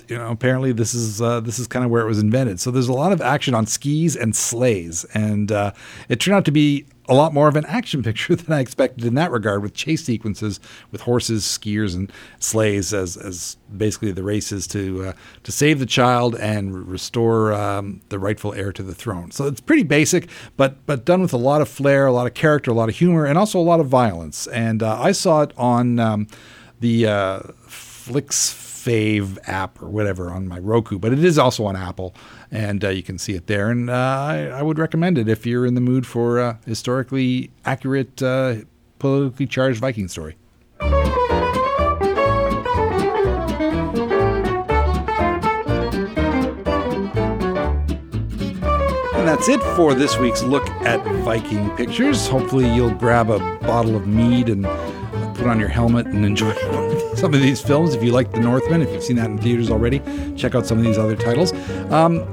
[0.07, 2.59] you know, apparently this is uh, this is kind of where it was invented.
[2.59, 5.71] So there's a lot of action on skis and sleighs, and uh,
[6.09, 9.05] it turned out to be a lot more of an action picture than I expected
[9.05, 10.59] in that regard, with chase sequences
[10.91, 15.85] with horses, skiers, and sleighs as as basically the races to uh, to save the
[15.85, 19.31] child and restore um, the rightful heir to the throne.
[19.31, 22.33] So it's pretty basic, but but done with a lot of flair, a lot of
[22.33, 24.47] character, a lot of humor, and also a lot of violence.
[24.47, 26.27] And uh, I saw it on um,
[26.79, 28.53] the uh, Flix
[28.85, 32.13] Fave app or whatever on my Roku, but it is also on Apple,
[32.51, 33.71] and uh, you can see it there.
[33.71, 37.49] And uh, I, I would recommend it if you're in the mood for a historically
[37.65, 38.57] accurate, uh,
[38.99, 40.37] politically charged Viking story.
[49.15, 52.27] And that's it for this week's look at Viking pictures.
[52.27, 54.63] Hopefully, you'll grab a bottle of mead and
[55.35, 56.53] put on your helmet and enjoy
[57.17, 57.93] some of these films.
[57.93, 60.01] If you like The Northman, if you've seen that in theaters already,
[60.35, 61.53] check out some of these other titles.
[61.91, 62.25] Um,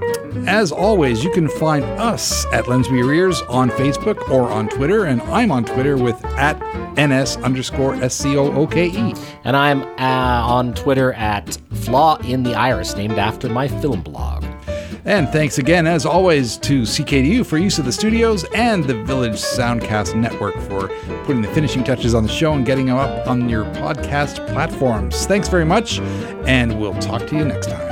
[0.46, 4.68] as always, you can find us at Lens Me Your Ears on Facebook or on
[4.68, 6.58] Twitter, and I'm on Twitter with at
[6.98, 9.14] ns underscore s c o o k e.
[9.44, 14.44] And I'm uh, on Twitter at Flaw in the Iris, named after my film blog.
[15.04, 19.34] And thanks again, as always, to CKDU for use of the studios and the Village
[19.34, 20.88] Soundcast Network for
[21.24, 25.26] putting the finishing touches on the show and getting them up on your podcast platforms.
[25.26, 25.98] Thanks very much,
[26.46, 27.91] and we'll talk to you next time.